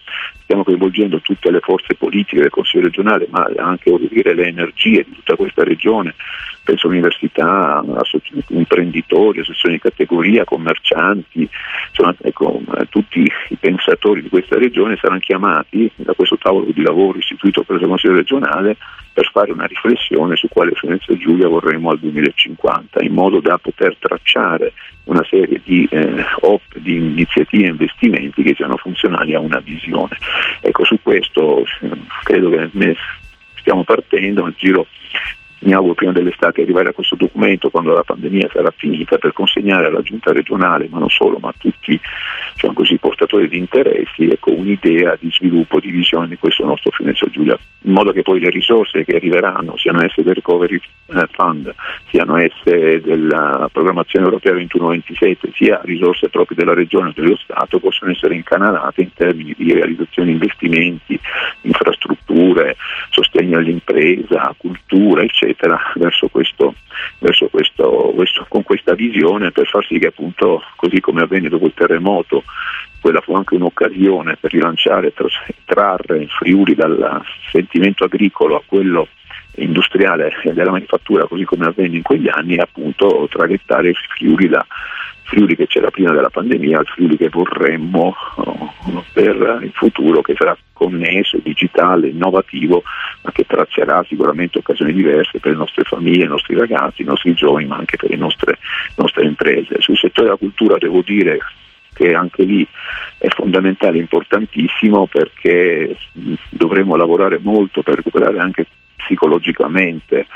stiamo 0.42 0.64
coinvolgendo 0.64 1.20
tutte 1.20 1.50
le 1.50 1.60
forze 1.60 1.94
politiche 1.94 2.40
del 2.40 2.50
Consiglio 2.50 2.84
regionale, 2.84 3.26
ma 3.30 3.50
anche 3.56 3.90
dire, 4.08 4.34
le 4.34 4.46
energie 4.46 5.04
di 5.04 5.12
tutta 5.12 5.36
questa 5.36 5.64
regione, 5.64 6.14
penso 6.68 6.86
all'università, 6.86 7.82
imprenditori, 8.48 9.40
associazioni 9.40 9.76
di 9.76 9.80
categoria, 9.80 10.44
commercianti, 10.44 11.48
insomma, 11.88 12.14
ecco, 12.20 12.60
tutti 12.90 13.20
i 13.20 13.56
pensatori 13.56 14.20
di 14.20 14.28
questa 14.28 14.58
regione 14.58 14.98
saranno 15.00 15.20
chiamati 15.20 15.90
da 15.96 16.12
questo 16.12 16.36
tavolo 16.36 16.66
di 16.70 16.82
lavoro 16.82 17.16
istituito 17.16 17.62
presso 17.62 17.84
il 17.84 17.88
Consiglio 17.88 18.16
regionale 18.16 18.76
per 19.14 19.30
fare 19.32 19.50
una 19.50 19.64
riflessione 19.64 20.36
su 20.36 20.48
quale 20.48 20.72
Firenze 20.74 21.16
Giulia 21.16 21.48
vorremmo 21.48 21.88
al 21.88 22.00
2050, 22.00 23.00
in 23.00 23.14
modo 23.14 23.40
da 23.40 23.56
poter 23.56 23.96
tracciare 23.98 24.74
una 25.04 25.24
serie 25.24 25.62
di, 25.64 25.88
eh, 25.90 26.22
op, 26.40 26.60
di 26.76 26.96
iniziative 26.96 27.64
e 27.64 27.70
investimenti 27.70 28.42
che 28.42 28.54
siano 28.54 28.76
funzionali 28.76 29.34
a 29.34 29.40
una 29.40 29.60
visione. 29.60 30.18
Ecco, 30.60 30.84
su 30.84 30.98
questo 31.02 31.64
eh, 31.80 31.90
credo 32.24 32.50
che 32.50 32.68
stiamo 33.54 33.84
partendo, 33.84 34.44
nel 34.44 34.54
giro 34.58 34.86
mi 35.60 35.72
auguro 35.72 35.94
prima 35.94 36.12
dell'estate 36.12 36.62
arrivare 36.62 36.90
a 36.90 36.92
questo 36.92 37.16
documento 37.16 37.70
quando 37.70 37.92
la 37.92 38.02
pandemia 38.02 38.48
sarà 38.52 38.72
finita 38.76 39.18
per 39.18 39.32
consegnare 39.32 39.86
alla 39.86 40.02
giunta 40.02 40.32
regionale, 40.32 40.88
ma 40.88 40.98
non 40.98 41.10
solo, 41.10 41.38
ma 41.38 41.48
a 41.48 41.54
tutti 41.56 42.00
portatori 43.18 43.48
di 43.48 43.58
interessi, 43.58 44.28
ecco, 44.28 44.52
un'idea 44.52 45.16
di 45.18 45.28
sviluppo, 45.32 45.80
di 45.80 45.90
visione 45.90 46.28
di 46.28 46.38
questo 46.38 46.64
nostro 46.64 46.92
Firenze 46.92 47.28
Giulia, 47.30 47.58
in 47.82 47.92
modo 47.92 48.12
che 48.12 48.22
poi 48.22 48.38
le 48.38 48.50
risorse 48.50 49.04
che 49.04 49.16
arriveranno, 49.16 49.76
siano 49.76 50.04
esse 50.04 50.22
del 50.22 50.34
Recovery 50.34 50.80
eh, 51.06 51.26
Fund, 51.32 51.74
siano 52.10 52.36
esse 52.36 53.00
della 53.00 53.68
programmazione 53.72 54.26
europea 54.26 54.52
21-27, 54.54 55.52
sia 55.54 55.80
risorse 55.82 56.28
proprie 56.28 56.56
della 56.56 56.74
regione 56.74 57.08
o 57.08 57.12
dello 57.12 57.36
Stato, 57.36 57.80
possano 57.80 58.12
essere 58.12 58.36
incanalate 58.36 59.02
in 59.02 59.12
termini 59.12 59.52
di 59.56 59.72
realizzazione 59.72 60.28
di 60.28 60.34
investimenti, 60.34 61.18
infrastrutture, 61.62 62.76
sostegno 63.10 63.58
all'impresa, 63.58 64.54
cultura, 64.56 65.22
eccetera, 65.22 65.76
verso 65.96 66.28
questo, 66.28 66.74
verso 67.18 67.48
questo, 67.48 68.12
questo, 68.14 68.46
con 68.48 68.62
questa 68.62 68.94
visione 68.94 69.50
per 69.50 69.66
far 69.66 69.84
sì 69.84 69.98
che 69.98 70.08
appunto, 70.08 70.62
così 70.76 71.00
come 71.00 71.22
avvenne 71.22 71.48
dopo 71.48 71.66
il 71.66 71.74
terremoto, 71.74 72.44
quella 73.00 73.20
fu 73.20 73.34
anche 73.34 73.54
un'occasione 73.54 74.36
per 74.36 74.52
rilanciare 74.52 75.08
e 75.08 75.54
trarre 75.64 76.18
il 76.18 76.28
Friuli 76.28 76.74
dal 76.74 77.22
sentimento 77.50 78.04
agricolo 78.04 78.56
a 78.56 78.62
quello 78.64 79.08
industriale 79.56 80.32
della 80.44 80.70
manifattura 80.70 81.26
così 81.26 81.44
come 81.44 81.66
avvenne 81.66 81.96
in 81.96 82.02
quegli 82.02 82.28
anni 82.28 82.56
e 82.56 82.60
appunto 82.60 83.26
traghettare 83.30 83.88
il 83.88 83.96
Friuli 84.16 84.48
da 84.48 84.64
Friuli 85.28 85.56
che 85.56 85.66
c'era 85.66 85.90
prima 85.90 86.12
della 86.12 86.30
pandemia 86.30 86.78
al 86.78 86.86
Friuli 86.86 87.18
che 87.18 87.28
vorremmo 87.28 88.14
uh, 88.36 89.02
per 89.12 89.60
il 89.62 89.72
futuro 89.74 90.22
che 90.22 90.34
sarà 90.34 90.56
connesso, 90.72 91.38
digitale, 91.42 92.08
innovativo, 92.08 92.82
ma 93.22 93.30
che 93.30 93.44
trazierà 93.44 94.02
sicuramente 94.08 94.58
occasioni 94.58 94.92
diverse 94.94 95.38
per 95.38 95.50
le 95.52 95.58
nostre 95.58 95.84
famiglie, 95.84 96.24
i 96.24 96.28
nostri 96.28 96.56
ragazzi, 96.56 97.02
i 97.02 97.04
nostri 97.04 97.34
giovani, 97.34 97.66
ma 97.66 97.76
anche 97.76 97.98
per 97.98 98.08
le 98.08 98.16
nostre, 98.16 98.58
nostre 98.96 99.26
imprese. 99.26 99.80
Sul 99.80 99.98
settore 99.98 100.28
della 100.28 100.38
cultura 100.38 100.78
devo 100.78 101.02
dire 101.02 101.38
che 101.98 102.14
anche 102.14 102.44
lì 102.44 102.66
è 103.18 103.26
fondamentale, 103.28 103.98
importantissimo 103.98 105.06
perché 105.06 105.96
dovremo 106.48 106.94
lavorare 106.94 107.38
molto 107.42 107.82
per 107.82 107.96
recuperare 107.96 108.38
anche 108.38 108.66
psicologicamente 108.94 110.26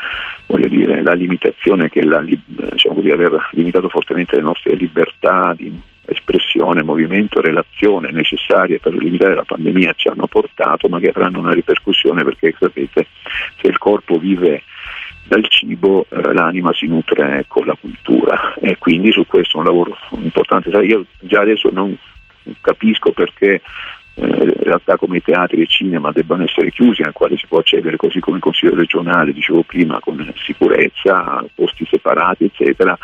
dire, 0.68 1.02
la 1.02 1.12
limitazione 1.12 1.88
che 1.88 2.02
la, 2.02 2.20
diciamo 2.22 2.96
così, 2.96 3.10
aver 3.10 3.48
limitato 3.52 3.88
fortemente 3.88 4.36
le 4.36 4.42
nostre 4.42 4.74
libertà 4.74 5.54
di 5.56 5.72
espressione, 6.04 6.82
movimento, 6.82 7.40
relazione 7.40 8.10
necessarie 8.10 8.80
per 8.80 8.94
limitare 8.94 9.34
la 9.34 9.44
pandemia 9.44 9.94
ci 9.94 10.08
hanno 10.08 10.26
portato, 10.26 10.88
ma 10.88 10.98
che 10.98 11.10
avranno 11.10 11.38
una 11.38 11.52
ripercussione 11.52 12.24
perché 12.24 12.54
sapete 12.58 13.06
se 13.60 13.68
il 13.68 13.78
corpo 13.78 14.18
vive 14.18 14.62
dal 15.24 15.46
cibo 15.48 16.06
eh, 16.08 16.32
l'anima 16.32 16.72
si 16.72 16.86
nutre 16.86 17.44
con 17.48 17.66
la 17.66 17.76
cultura 17.78 18.54
e 18.54 18.76
quindi 18.78 19.12
su 19.12 19.26
questo 19.26 19.56
è 19.56 19.60
un 19.60 19.66
lavoro 19.66 19.96
importante. 20.10 20.70
Io 20.80 21.06
già 21.20 21.40
adesso 21.40 21.70
non 21.72 21.96
capisco 22.60 23.12
perché 23.12 23.62
eh, 24.14 24.54
realtà 24.62 24.96
come 24.96 25.18
i 25.18 25.22
teatri 25.22 25.58
e 25.58 25.62
il 25.62 25.68
cinema 25.68 26.12
debbano 26.12 26.44
essere 26.44 26.70
chiusi, 26.70 27.02
al 27.02 27.12
quale 27.12 27.36
si 27.36 27.46
può 27.46 27.58
accedere 27.58 27.96
così 27.96 28.20
come 28.20 28.36
il 28.36 28.42
Consiglio 28.42 28.74
regionale, 28.74 29.32
dicevo 29.32 29.62
prima, 29.62 30.00
con 30.00 30.32
sicurezza, 30.44 31.44
posti 31.54 31.86
separati, 31.90 32.44
eccetera, 32.44 32.96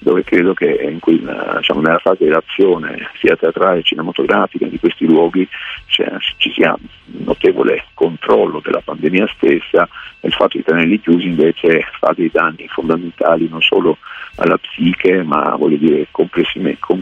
dove 0.00 0.24
credo 0.24 0.54
che 0.54 0.78
quella, 0.98 1.56
diciamo, 1.58 1.80
nella 1.80 1.98
fase 1.98 2.26
d'azione 2.26 3.10
sia 3.18 3.36
teatrale 3.36 3.82
che 3.82 3.82
cinematografica 3.82 4.66
di 4.66 4.78
questi 4.78 5.06
luoghi 5.06 5.46
cioè, 5.86 6.08
ci 6.38 6.50
sia 6.52 6.74
un 6.74 7.24
notevole 7.24 7.84
controllo 7.92 8.60
della 8.64 8.80
pandemia 8.80 9.28
stessa 9.36 9.86
e 10.20 10.28
il 10.28 10.32
fatto 10.32 10.56
di 10.56 10.64
tenerli 10.64 11.00
chiusi 11.00 11.26
invece 11.26 11.84
fa 11.98 12.12
dei 12.16 12.30
danni 12.32 12.66
fondamentali 12.68 13.48
non 13.48 13.60
solo 13.60 13.98
alla 14.36 14.56
psiche 14.56 15.22
ma 15.22 15.54
dire 15.78 16.06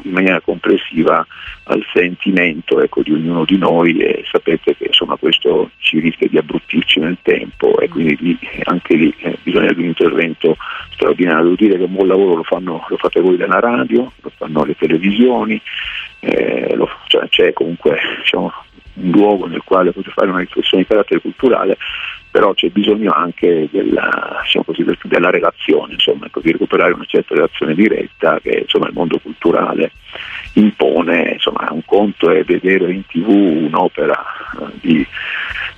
in 0.03 0.11
maniera 0.11 0.41
complessiva 0.41 1.25
al 1.65 1.85
sentimento 1.93 2.81
ecco, 2.81 3.03
di 3.03 3.13
ognuno 3.13 3.45
di 3.45 3.59
noi 3.59 3.99
e 3.99 4.25
sapete 4.31 4.77
che 4.77 4.87
insomma, 4.87 5.17
questo 5.17 5.71
ci 5.79 6.01
rischia 6.01 6.29
di 6.29 6.39
abbruttirci 6.39 6.99
nel 6.99 7.19
tempo 7.23 7.79
e 7.79 7.89
quindi 7.89 8.17
lì, 8.21 8.39
anche 8.65 8.95
lì 8.95 9.15
dire 11.55 11.77
che 11.77 11.85
un 11.85 11.93
buon 11.93 12.09
lavoro 12.09 12.37
lo, 12.37 12.43
fanno, 12.43 12.85
lo 12.89 12.97
fate 12.97 13.21
voi 13.21 13.37
della 13.37 13.61
radio, 13.61 14.13
lo 14.21 14.33
fanno 14.37 14.65
le 14.65 14.77
televisioni, 14.77 15.61
eh, 16.21 16.75
lo, 16.75 16.89
cioè, 17.07 17.29
c'è 17.29 17.53
comunque 17.53 17.99
diciamo, 18.19 18.53
un 18.95 19.11
luogo 19.11 19.47
nel 19.47 19.63
quale 19.65 19.93
potete 19.93 20.13
fare 20.15 20.31
una 20.31 20.41
riflessione 20.41 20.83
di 20.83 20.89
carattere 20.89 21.21
culturale, 21.21 21.77
però 22.31 22.53
c'è 22.53 22.69
bisogno 22.69 23.13
anche 23.13 23.69
della, 23.71 24.41
diciamo 24.43 24.65
così, 24.65 24.85
della 25.05 25.31
relazione, 25.31 25.95
insomma, 25.95 26.27
ecco, 26.27 26.41
di 26.41 26.53
recuperare 26.53 26.93
una 26.93 27.07
certa 27.07 27.35
relazione 27.35 27.75
diretta 27.75 28.39
che 28.41 28.61
insomma, 28.63 28.89
il 28.89 28.95
mondo 28.95 29.19
culturale 29.19 29.93
impone. 30.55 31.33
Insomma, 31.33 31.69
un 31.71 31.85
conto 31.85 32.31
è 32.31 32.43
vedere 32.45 32.93
in 32.93 33.07
tv 33.07 33.29
un'opera 33.29 34.25
eh, 34.61 34.65
di 34.81 35.07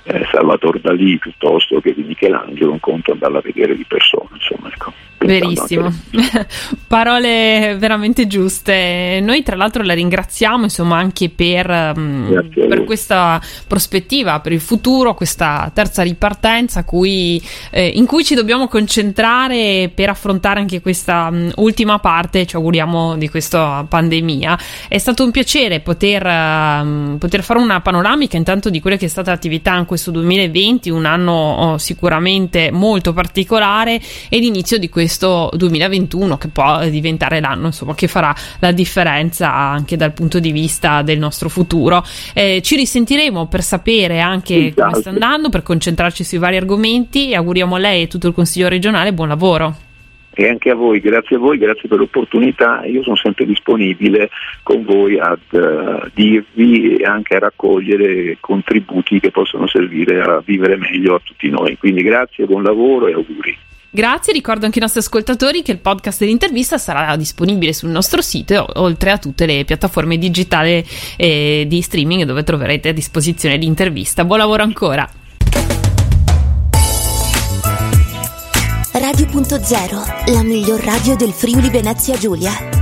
eh, 0.03 0.27
Salvatore 0.31 0.81
Dalì 0.81 1.17
piuttosto 1.17 1.79
che 1.79 1.93
di 1.93 2.03
Michelangelo, 2.03 2.71
un 2.71 2.79
conto 2.79 3.11
è 3.11 3.13
andarla 3.13 3.39
a 3.39 3.43
vedere 3.43 3.75
di 3.75 3.85
persona. 3.85 4.29
Ecco. 4.71 5.10
Verissimo, 5.23 5.93
parole 6.87 7.75
veramente 7.77 8.25
giuste. 8.25 9.19
Noi 9.21 9.43
tra 9.43 9.55
l'altro 9.55 9.83
la 9.83 9.93
ringraziamo 9.93 10.63
insomma 10.63 10.97
anche 10.97 11.29
per, 11.29 11.69
um, 11.95 12.49
per, 12.53 12.83
questa 12.85 13.39
prospettiva, 13.67 14.39
per 14.39 14.51
il 14.51 14.59
futuro, 14.59 15.13
questa 15.13 15.69
terza 15.73 16.01
ripartenza 16.01 16.83
cui, 16.83 17.41
eh, 17.69 17.87
in 17.87 18.07
cui 18.07 18.23
ci 18.23 18.33
dobbiamo 18.33 18.67
concentrare 18.67 19.91
per 19.93 20.09
affrontare 20.09 20.59
anche 20.59 20.81
questa 20.81 21.27
um, 21.31 21.51
ultima 21.57 21.99
parte, 21.99 22.47
ci 22.47 22.55
auguriamo, 22.55 23.15
di 23.15 23.29
questa 23.29 23.85
pandemia. 23.87 24.57
È 24.87 24.97
stato 24.97 25.23
un 25.23 25.29
piacere 25.29 25.81
poter, 25.81 26.25
um, 26.25 27.17
poter, 27.19 27.43
fare 27.43 27.59
una 27.59 27.79
panoramica 27.81 28.37
intanto 28.37 28.71
di 28.71 28.79
quella 28.79 28.97
che 28.97 29.05
è 29.05 29.09
stata 29.09 29.29
l'attività 29.29 29.75
in 29.75 29.85
questo 29.85 30.09
2020, 30.09 30.89
un 30.89 31.05
anno 31.05 31.31
oh, 31.31 31.77
sicuramente 31.77 32.71
molto 32.71 33.13
particolare 33.13 34.01
e 34.27 34.39
l'inizio 34.39 34.79
di 34.79 34.89
questo 34.89 35.09
questo 35.11 35.49
2021 35.55 36.37
che 36.37 36.47
può 36.47 36.87
diventare 36.87 37.41
l'anno 37.41 37.65
insomma, 37.67 37.93
che 37.93 38.07
farà 38.07 38.33
la 38.59 38.71
differenza 38.71 39.53
anche 39.53 39.97
dal 39.97 40.13
punto 40.13 40.39
di 40.39 40.53
vista 40.53 41.01
del 41.01 41.19
nostro 41.19 41.49
futuro. 41.49 42.01
Eh, 42.33 42.61
ci 42.63 42.77
risentiremo 42.77 43.47
per 43.47 43.61
sapere 43.61 44.21
anche 44.21 44.67
esatto. 44.67 44.81
come 44.81 45.01
sta 45.01 45.09
andando, 45.09 45.49
per 45.49 45.63
concentrarci 45.63 46.23
sui 46.23 46.37
vari 46.37 46.55
argomenti 46.55 47.31
e 47.31 47.35
auguriamo 47.35 47.75
a 47.75 47.79
lei 47.79 48.03
e 48.03 48.07
tutto 48.07 48.27
il 48.27 48.33
Consiglio 48.33 48.69
regionale 48.69 49.11
buon 49.11 49.27
lavoro 49.27 49.75
e 50.33 50.47
anche 50.47 50.69
a 50.69 50.75
voi, 50.75 51.01
grazie 51.01 51.35
a 51.35 51.39
voi, 51.39 51.57
grazie 51.57 51.89
per 51.89 51.97
l'opportunità. 51.97 52.85
Io 52.85 53.03
sono 53.03 53.17
sempre 53.17 53.45
disponibile 53.45 54.29
con 54.63 54.85
voi 54.85 55.19
ad 55.19 55.39
uh, 55.49 56.07
dirvi 56.13 56.95
e 56.95 57.03
anche 57.03 57.35
a 57.35 57.39
raccogliere 57.39 58.37
contributi 58.39 59.19
che 59.19 59.29
possono 59.29 59.67
servire 59.67 60.21
a 60.21 60.41
vivere 60.43 60.77
meglio 60.77 61.15
a 61.15 61.21
tutti 61.21 61.49
noi. 61.49 61.77
Quindi 61.77 62.01
grazie, 62.01 62.45
buon 62.45 62.63
lavoro 62.63 63.07
e 63.07 63.13
auguri. 63.13 63.57
Grazie, 63.93 64.31
ricordo 64.31 64.63
anche 64.63 64.77
ai 64.77 64.83
nostri 64.83 65.01
ascoltatori 65.01 65.63
che 65.63 65.73
il 65.73 65.79
podcast 65.79 66.19
dell'intervista 66.19 66.77
sarà 66.77 67.13
disponibile 67.17 67.73
sul 67.73 67.89
nostro 67.89 68.21
sito, 68.21 68.65
oltre 68.75 69.11
a 69.11 69.17
tutte 69.17 69.45
le 69.45 69.65
piattaforme 69.65 70.17
digitali 70.17 70.81
e 71.17 71.65
di 71.67 71.81
streaming 71.81 72.23
dove 72.23 72.43
troverete 72.43 72.87
a 72.87 72.93
disposizione 72.93 73.57
l'intervista. 73.57 74.23
Buon 74.23 74.39
lavoro 74.39 74.63
ancora! 74.63 75.09
Radio.0, 78.93 80.31
la 80.31 80.43
miglior 80.43 80.79
radio 80.79 81.17
del 81.17 81.31
Friuli 81.31 81.69
Venezia 81.69 82.17
Giulia. 82.17 82.80